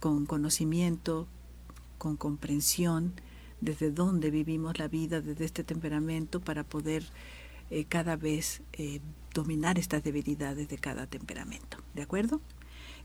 con 0.00 0.26
conocimiento, 0.26 1.26
con 1.96 2.16
comprensión, 2.16 3.14
desde 3.60 3.90
dónde 3.90 4.30
vivimos 4.30 4.78
la 4.78 4.88
vida, 4.88 5.20
desde 5.20 5.44
este 5.44 5.64
temperamento, 5.64 6.40
para 6.40 6.64
poder 6.64 7.04
eh, 7.70 7.84
cada 7.84 8.16
vez 8.16 8.62
eh, 8.74 9.00
dominar 9.34 9.78
estas 9.78 10.02
debilidades 10.02 10.68
de 10.68 10.78
cada 10.78 11.06
temperamento. 11.06 11.78
¿De 11.94 12.02
acuerdo? 12.02 12.40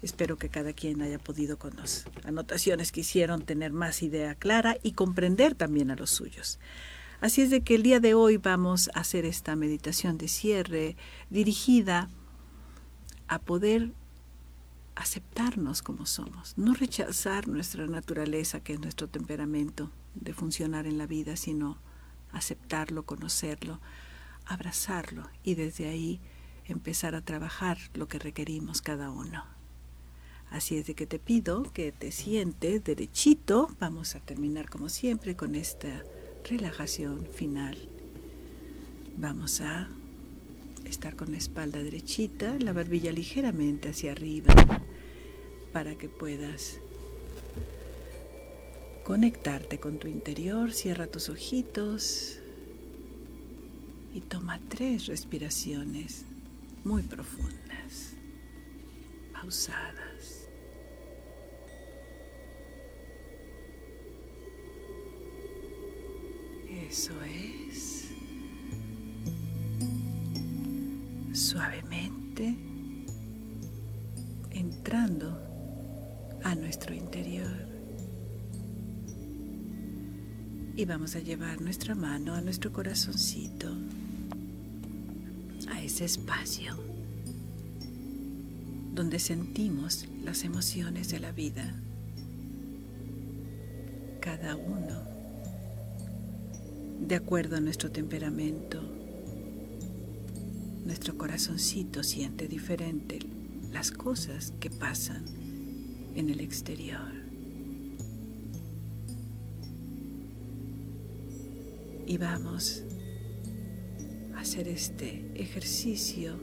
Espero 0.02 0.38
que 0.38 0.50
cada 0.50 0.74
quien 0.74 1.02
haya 1.02 1.20
podido 1.20 1.58
con 1.58 1.76
las 1.78 2.06
anotaciones 2.26 2.92
que 2.92 3.02
hicieron 3.02 3.44
tener 3.44 3.72
más 3.72 4.04
idea 4.04 4.36
clara 4.36 4.78
y 4.84 4.92
comprender 4.92 5.56
también 5.56 5.92
a 5.92 5.96
los 5.96 6.10
suyos. 6.10 6.60
Así 7.24 7.42
es 7.42 7.50
de 7.52 7.62
que 7.62 7.76
el 7.76 7.84
día 7.84 8.02
de 8.02 8.16
hoy 8.16 8.36
vamos 8.36 8.90
a 8.94 9.00
hacer 9.00 9.24
esta 9.24 9.56
meditación 9.56 10.18
de 10.18 10.28
cierre 10.28 10.98
dirigida 11.30 12.10
a 13.30 13.40
poder 13.40 13.94
aceptarnos 14.96 15.82
como 15.82 16.06
somos, 16.06 16.54
no 16.58 16.74
rechazar 16.74 17.48
nuestra 17.48 17.88
naturaleza, 17.88 18.60
que 18.60 18.74
es 18.74 18.82
nuestro 18.82 19.08
temperamento 19.08 19.90
de 20.16 20.34
funcionar 20.34 20.86
en 20.86 20.98
la 20.98 21.08
vida, 21.08 21.38
sino 21.38 21.78
aceptarlo, 22.34 23.04
conocerlo, 23.04 23.80
abrazarlo 24.46 25.30
y 25.46 25.56
desde 25.56 25.88
ahí 25.88 26.20
empezar 26.66 27.16
a 27.16 27.22
trabajar 27.22 27.78
lo 27.94 28.10
que 28.10 28.20
requerimos 28.20 28.82
cada 28.82 29.12
uno. 29.12 29.46
Así 30.50 30.76
es 30.76 30.88
de 30.88 30.94
que 30.94 31.08
te 31.08 31.20
pido 31.20 31.72
que 31.72 31.94
te 31.94 32.12
sientes 32.12 32.84
derechito. 32.84 33.70
Vamos 33.80 34.14
a 34.16 34.20
terminar 34.20 34.70
como 34.70 34.90
siempre 34.90 35.38
con 35.38 35.56
esta 35.56 36.04
relajación 36.44 37.26
final. 37.34 37.78
Vamos 39.18 39.62
a 39.62 39.88
estar 40.86 41.16
con 41.16 41.32
la 41.32 41.38
espalda 41.38 41.82
derechita, 41.82 42.58
la 42.60 42.74
barbilla 42.74 43.12
ligeramente 43.12 43.90
hacia 43.90 44.12
arriba 44.12 44.54
para 45.72 45.96
que 45.96 46.10
puedas 46.10 46.80
conectarte 49.04 49.80
con 49.80 49.98
tu 49.98 50.08
interior. 50.08 50.72
Cierra 50.74 51.08
tus 51.08 51.30
ojitos 51.30 52.40
y 54.14 54.22
toma 54.22 54.60
tres 54.70 55.08
respiraciones 55.08 56.26
muy 56.84 57.02
profundas, 57.04 58.14
pausadas. 59.34 60.03
Eso 66.94 67.14
es. 67.24 68.06
Suavemente 71.34 72.56
entrando 74.52 75.42
a 76.44 76.54
nuestro 76.54 76.94
interior. 76.94 77.50
Y 80.76 80.86
vamos 80.86 81.16
a 81.16 81.20
llevar 81.20 81.62
nuestra 81.62 81.96
mano 81.96 82.36
a 82.36 82.42
nuestro 82.42 82.72
corazoncito, 82.72 83.76
a 85.72 85.82
ese 85.82 86.06
espacio 86.06 86.78
donde 88.94 89.18
sentimos 89.18 90.06
las 90.24 90.44
emociones 90.44 91.10
de 91.10 91.20
la 91.20 91.32
vida. 91.32 91.74
Cada 94.22 94.56
uno 94.56 95.13
de 97.08 97.16
acuerdo 97.16 97.58
a 97.58 97.60
nuestro 97.60 97.92
temperamento. 97.92 98.82
Nuestro 100.86 101.18
corazoncito 101.18 102.02
siente 102.02 102.48
diferente 102.48 103.20
las 103.72 103.92
cosas 103.92 104.54
que 104.60 104.70
pasan 104.70 105.26
en 106.16 106.30
el 106.30 106.40
exterior. 106.40 107.12
Y 112.06 112.18
vamos 112.18 112.84
a 114.36 114.40
hacer 114.40 114.68
este 114.68 115.32
ejercicio 115.36 116.38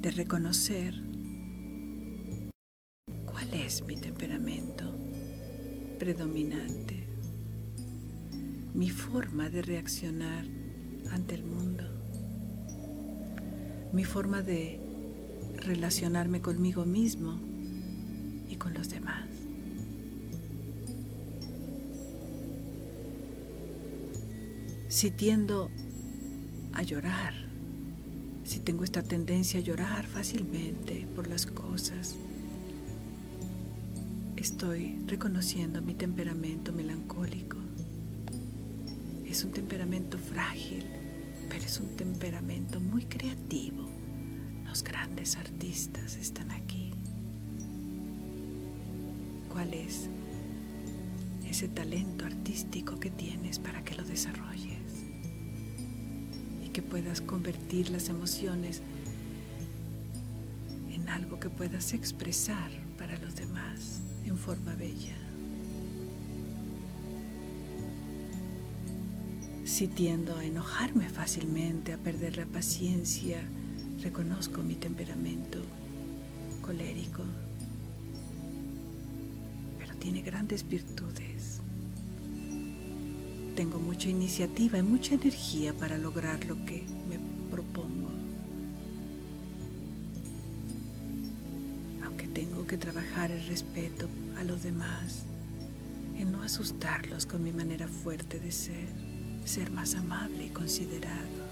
de 0.00 0.10
reconocer 0.10 0.94
cuál 3.24 3.52
es 3.54 3.82
mi 3.82 3.96
temperamento 3.96 4.94
predominante, 5.98 7.04
mi 8.76 8.90
forma 8.90 9.48
de 9.48 9.62
reaccionar 9.62 10.44
ante 11.10 11.34
el 11.34 11.44
mundo, 11.44 11.82
mi 13.94 14.04
forma 14.04 14.42
de 14.42 14.78
relacionarme 15.56 16.42
conmigo 16.42 16.84
mismo 16.84 17.40
y 18.50 18.56
con 18.56 18.74
los 18.74 18.90
demás. 18.90 19.24
Si 24.88 25.10
tiendo 25.10 25.70
a 26.74 26.82
llorar, 26.82 27.32
si 28.44 28.60
tengo 28.60 28.84
esta 28.84 29.02
tendencia 29.02 29.58
a 29.58 29.62
llorar 29.62 30.04
fácilmente 30.04 31.06
por 31.16 31.28
las 31.28 31.46
cosas, 31.46 32.16
estoy 34.36 34.98
reconociendo 35.06 35.80
mi 35.80 35.94
temperamento 35.94 36.74
melancólico. 36.74 37.65
Es 39.36 39.44
un 39.44 39.52
temperamento 39.52 40.16
frágil, 40.16 40.82
pero 41.50 41.62
es 41.62 41.78
un 41.78 41.94
temperamento 41.94 42.80
muy 42.80 43.04
creativo. 43.04 43.86
Los 44.64 44.82
grandes 44.82 45.36
artistas 45.36 46.16
están 46.16 46.50
aquí. 46.52 46.94
¿Cuál 49.52 49.74
es 49.74 50.08
ese 51.46 51.68
talento 51.68 52.24
artístico 52.24 52.98
que 52.98 53.10
tienes 53.10 53.58
para 53.58 53.84
que 53.84 53.94
lo 53.94 54.04
desarrolles? 54.04 55.04
que 56.72 56.80
puedas 56.80 57.20
convertir 57.20 57.90
las 57.90 58.08
emociones 58.08 58.80
en 60.90 61.10
algo 61.10 61.38
que 61.38 61.50
puedas 61.50 61.92
expresar 61.92 62.70
para 62.96 63.18
los 63.18 63.36
demás 63.36 64.00
en 64.24 64.38
forma 64.38 64.74
bella. 64.76 65.25
Si 69.76 69.90
a 70.38 70.42
enojarme 70.42 71.06
fácilmente, 71.10 71.92
a 71.92 71.98
perder 71.98 72.38
la 72.38 72.46
paciencia, 72.46 73.42
reconozco 74.02 74.62
mi 74.62 74.74
temperamento 74.74 75.58
colérico, 76.62 77.22
pero 79.78 79.94
tiene 79.96 80.22
grandes 80.22 80.66
virtudes. 80.66 81.60
Tengo 83.54 83.78
mucha 83.78 84.08
iniciativa 84.08 84.78
y 84.78 84.82
mucha 84.82 85.12
energía 85.12 85.74
para 85.74 85.98
lograr 85.98 86.42
lo 86.46 86.54
que 86.64 86.86
me 87.06 87.18
propongo. 87.50 88.08
Aunque 92.02 92.28
tengo 92.28 92.66
que 92.66 92.78
trabajar 92.78 93.30
el 93.30 93.46
respeto 93.46 94.08
a 94.38 94.42
los 94.42 94.62
demás, 94.62 95.24
en 96.16 96.32
no 96.32 96.42
asustarlos 96.42 97.26
con 97.26 97.44
mi 97.44 97.52
manera 97.52 97.86
fuerte 97.88 98.40
de 98.40 98.50
ser, 98.50 99.05
ser 99.46 99.70
más 99.70 99.94
amable 99.94 100.46
y 100.46 100.48
considerado. 100.50 101.46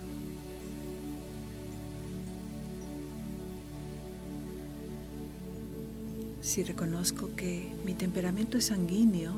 Si 6.41 6.63
reconozco 6.63 7.31
que 7.35 7.73
mi 7.85 7.95
temperamento 7.95 8.59
es 8.59 8.67
sanguíneo, 8.67 9.33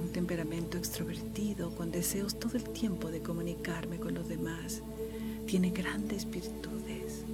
un 0.00 0.12
temperamento 0.12 0.76
extrovertido 0.76 1.74
con 1.74 1.90
deseos 1.90 2.38
todo 2.38 2.56
el 2.56 2.64
tiempo 2.64 3.10
de 3.10 3.22
comunicarme 3.22 3.98
con 3.98 4.14
los 4.14 4.28
demás, 4.28 4.82
tiene 5.46 5.70
grandes 5.70 6.30
virtudes, 6.30 7.24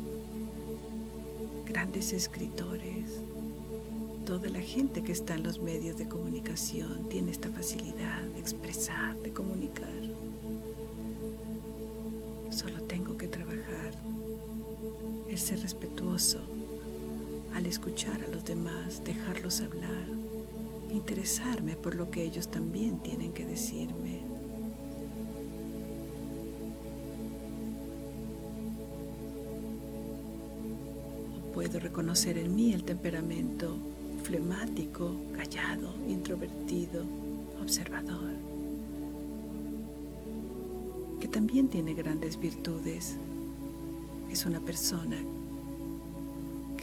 grandes 1.66 2.12
escritores. 2.12 3.20
Toda 4.24 4.48
la 4.48 4.60
gente 4.60 5.02
que 5.02 5.12
está 5.12 5.34
en 5.34 5.42
los 5.42 5.60
medios 5.60 5.96
de 5.98 6.08
comunicación 6.08 7.08
tiene 7.08 7.30
esta 7.30 7.50
facilidad 7.50 8.22
de 8.22 8.40
expresar, 8.40 9.16
de 9.22 9.32
comunicar. 9.32 10.05
Al 17.54 17.66
escuchar 17.66 18.22
a 18.24 18.28
los 18.28 18.44
demás, 18.44 19.04
dejarlos 19.04 19.60
hablar 19.60 20.06
interesarme 20.90 21.76
por 21.76 21.94
lo 21.94 22.10
que 22.10 22.22
ellos 22.22 22.48
también 22.48 22.98
tienen 23.00 23.32
que 23.32 23.44
decirme. 23.44 24.24
puedo 31.52 31.80
reconocer 31.80 32.36
en 32.36 32.54
mí 32.54 32.74
el 32.74 32.84
temperamento 32.84 33.78
flemático, 34.24 35.16
callado, 35.34 35.94
introvertido, 36.06 37.02
observador, 37.62 38.34
que 41.18 41.28
también 41.28 41.68
tiene 41.68 41.94
grandes 41.94 42.38
virtudes. 42.38 43.16
Es 44.30 44.44
una 44.44 44.60
persona 44.60 45.16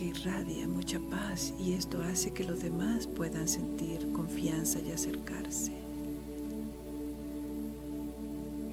irradia 0.01 0.67
mucha 0.67 0.99
paz 0.99 1.53
y 1.59 1.73
esto 1.73 2.01
hace 2.01 2.31
que 2.31 2.43
los 2.43 2.61
demás 2.61 3.07
puedan 3.07 3.47
sentir 3.47 4.11
confianza 4.11 4.79
y 4.79 4.91
acercarse. 4.91 5.71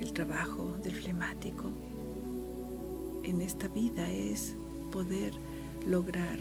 El 0.01 0.13
trabajo 0.13 0.77
del 0.83 0.95
flemático 0.95 1.71
en 3.23 3.41
esta 3.43 3.69
vida 3.69 4.11
es 4.11 4.55
poder 4.91 5.33
lograr 5.87 6.39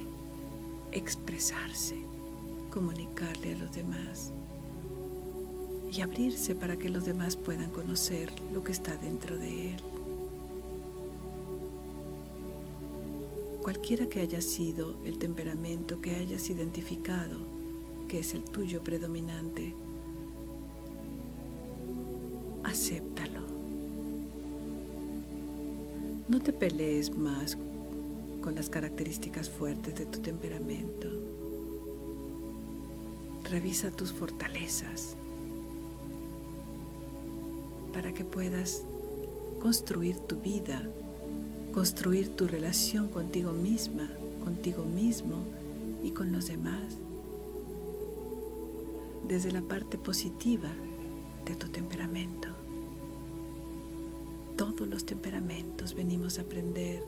expresarse, 0.91 1.95
comunicarle 2.71 3.53
a 3.53 3.57
los 3.57 3.71
demás 3.71 4.31
y 5.91 6.01
abrirse 6.01 6.55
para 6.55 6.77
que 6.77 6.89
los 6.89 7.05
demás 7.05 7.35
puedan 7.35 7.69
conocer 7.71 8.31
lo 8.53 8.63
que 8.63 8.71
está 8.71 8.95
dentro 8.97 9.37
de 9.37 9.71
él. 9.71 9.81
Cualquiera 13.61 14.07
que 14.07 14.21
haya 14.21 14.41
sido 14.41 14.95
el 15.05 15.17
temperamento 15.17 16.01
que 16.01 16.15
hayas 16.15 16.49
identificado, 16.49 17.37
que 18.07 18.19
es 18.19 18.33
el 18.33 18.43
tuyo 18.43 18.83
predominante, 18.83 19.75
acéptalo. 22.63 23.41
No 26.27 26.39
te 26.39 26.53
pelees 26.53 27.15
más 27.15 27.57
con 28.41 28.55
las 28.55 28.69
características 28.69 29.49
fuertes 29.49 29.95
de 29.95 30.05
tu 30.05 30.19
temperamento. 30.19 31.07
Revisa 33.49 33.91
tus 33.91 34.13
fortalezas 34.13 35.15
para 37.93 38.13
que 38.13 38.23
puedas 38.23 38.83
construir 39.59 40.17
tu 40.19 40.37
vida 40.37 40.87
construir 41.73 42.35
tu 42.35 42.47
relación 42.47 43.07
contigo 43.07 43.51
misma, 43.51 44.09
contigo 44.43 44.83
mismo 44.83 45.37
y 46.03 46.11
con 46.11 46.31
los 46.31 46.47
demás 46.47 46.97
desde 49.27 49.51
la 49.51 49.61
parte 49.61 49.97
positiva 49.97 50.69
de 51.45 51.55
tu 51.55 51.67
temperamento. 51.69 52.49
Todos 54.57 54.87
los 54.87 55.05
temperamentos 55.05 55.93
venimos 55.93 56.39
a 56.39 56.41
aprender 56.41 57.03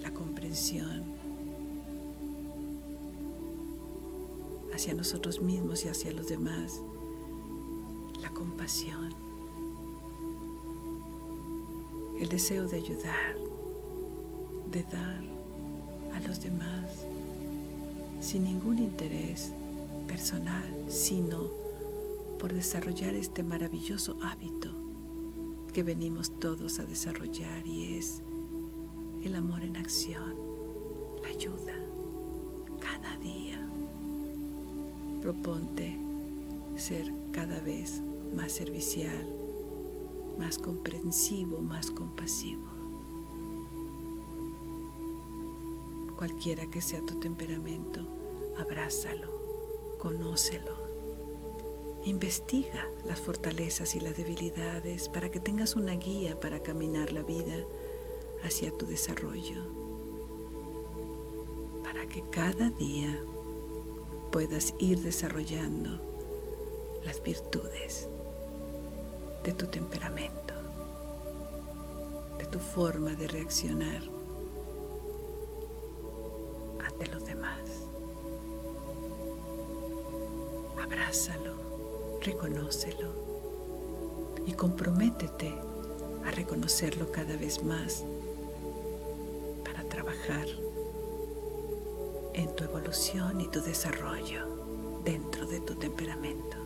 la 0.00 0.14
comprensión 0.14 1.02
hacia 4.72 4.94
nosotros 4.94 5.42
mismos 5.42 5.84
y 5.84 5.88
hacia 5.88 6.12
los 6.12 6.28
demás, 6.28 6.80
la 8.22 8.30
compasión 8.30 9.25
el 12.20 12.28
deseo 12.28 12.66
de 12.66 12.76
ayudar, 12.76 13.36
de 14.70 14.82
dar 14.84 15.22
a 16.14 16.20
los 16.26 16.40
demás 16.42 17.06
sin 18.20 18.44
ningún 18.44 18.78
interés 18.78 19.52
personal, 20.06 20.64
sino 20.88 21.50
por 22.38 22.52
desarrollar 22.52 23.14
este 23.14 23.42
maravilloso 23.42 24.16
hábito 24.22 24.70
que 25.72 25.82
venimos 25.82 26.38
todos 26.40 26.78
a 26.78 26.84
desarrollar 26.84 27.66
y 27.66 27.98
es 27.98 28.22
el 29.24 29.34
amor 29.34 29.62
en 29.62 29.76
acción, 29.76 30.34
la 31.22 31.28
ayuda, 31.28 31.74
cada 32.80 33.16
día. 33.18 33.60
Proponte 35.20 35.98
ser 36.76 37.12
cada 37.32 37.60
vez 37.60 38.00
más 38.34 38.52
servicial, 38.52 39.26
más 40.38 40.58
comprensivo, 40.58 41.60
más 41.60 41.90
compasivo. 41.90 42.62
Cualquiera 46.16 46.66
que 46.66 46.80
sea 46.80 47.00
tu 47.02 47.18
temperamento, 47.20 48.00
abrázalo, 48.58 49.96
conócelo. 49.98 50.86
Investiga 52.04 52.88
las 53.04 53.20
fortalezas 53.20 53.94
y 53.96 54.00
las 54.00 54.16
debilidades 54.16 55.08
para 55.08 55.30
que 55.30 55.40
tengas 55.40 55.76
una 55.76 55.94
guía 55.94 56.38
para 56.38 56.62
caminar 56.62 57.12
la 57.12 57.22
vida 57.22 57.56
hacia 58.44 58.70
tu 58.70 58.86
desarrollo. 58.86 59.62
Para 61.82 62.06
que 62.06 62.22
cada 62.30 62.70
día 62.70 63.20
puedas 64.30 64.74
ir 64.78 65.02
desarrollando 65.02 66.00
las 67.04 67.22
virtudes 67.22 68.08
de 69.46 69.52
tu 69.52 69.68
temperamento, 69.68 70.54
de 72.36 72.46
tu 72.46 72.58
forma 72.58 73.14
de 73.14 73.28
reaccionar 73.28 74.02
ante 76.84 77.06
los 77.06 77.24
demás. 77.24 77.60
Abrázalo, 80.82 81.54
reconócelo 82.22 83.12
y 84.46 84.52
comprométete 84.52 85.54
a 86.24 86.32
reconocerlo 86.32 87.12
cada 87.12 87.36
vez 87.36 87.62
más 87.62 88.04
para 89.64 89.84
trabajar 89.88 90.48
en 92.34 92.52
tu 92.56 92.64
evolución 92.64 93.40
y 93.40 93.46
tu 93.46 93.62
desarrollo 93.62 95.02
dentro 95.04 95.46
de 95.46 95.60
tu 95.60 95.76
temperamento. 95.76 96.65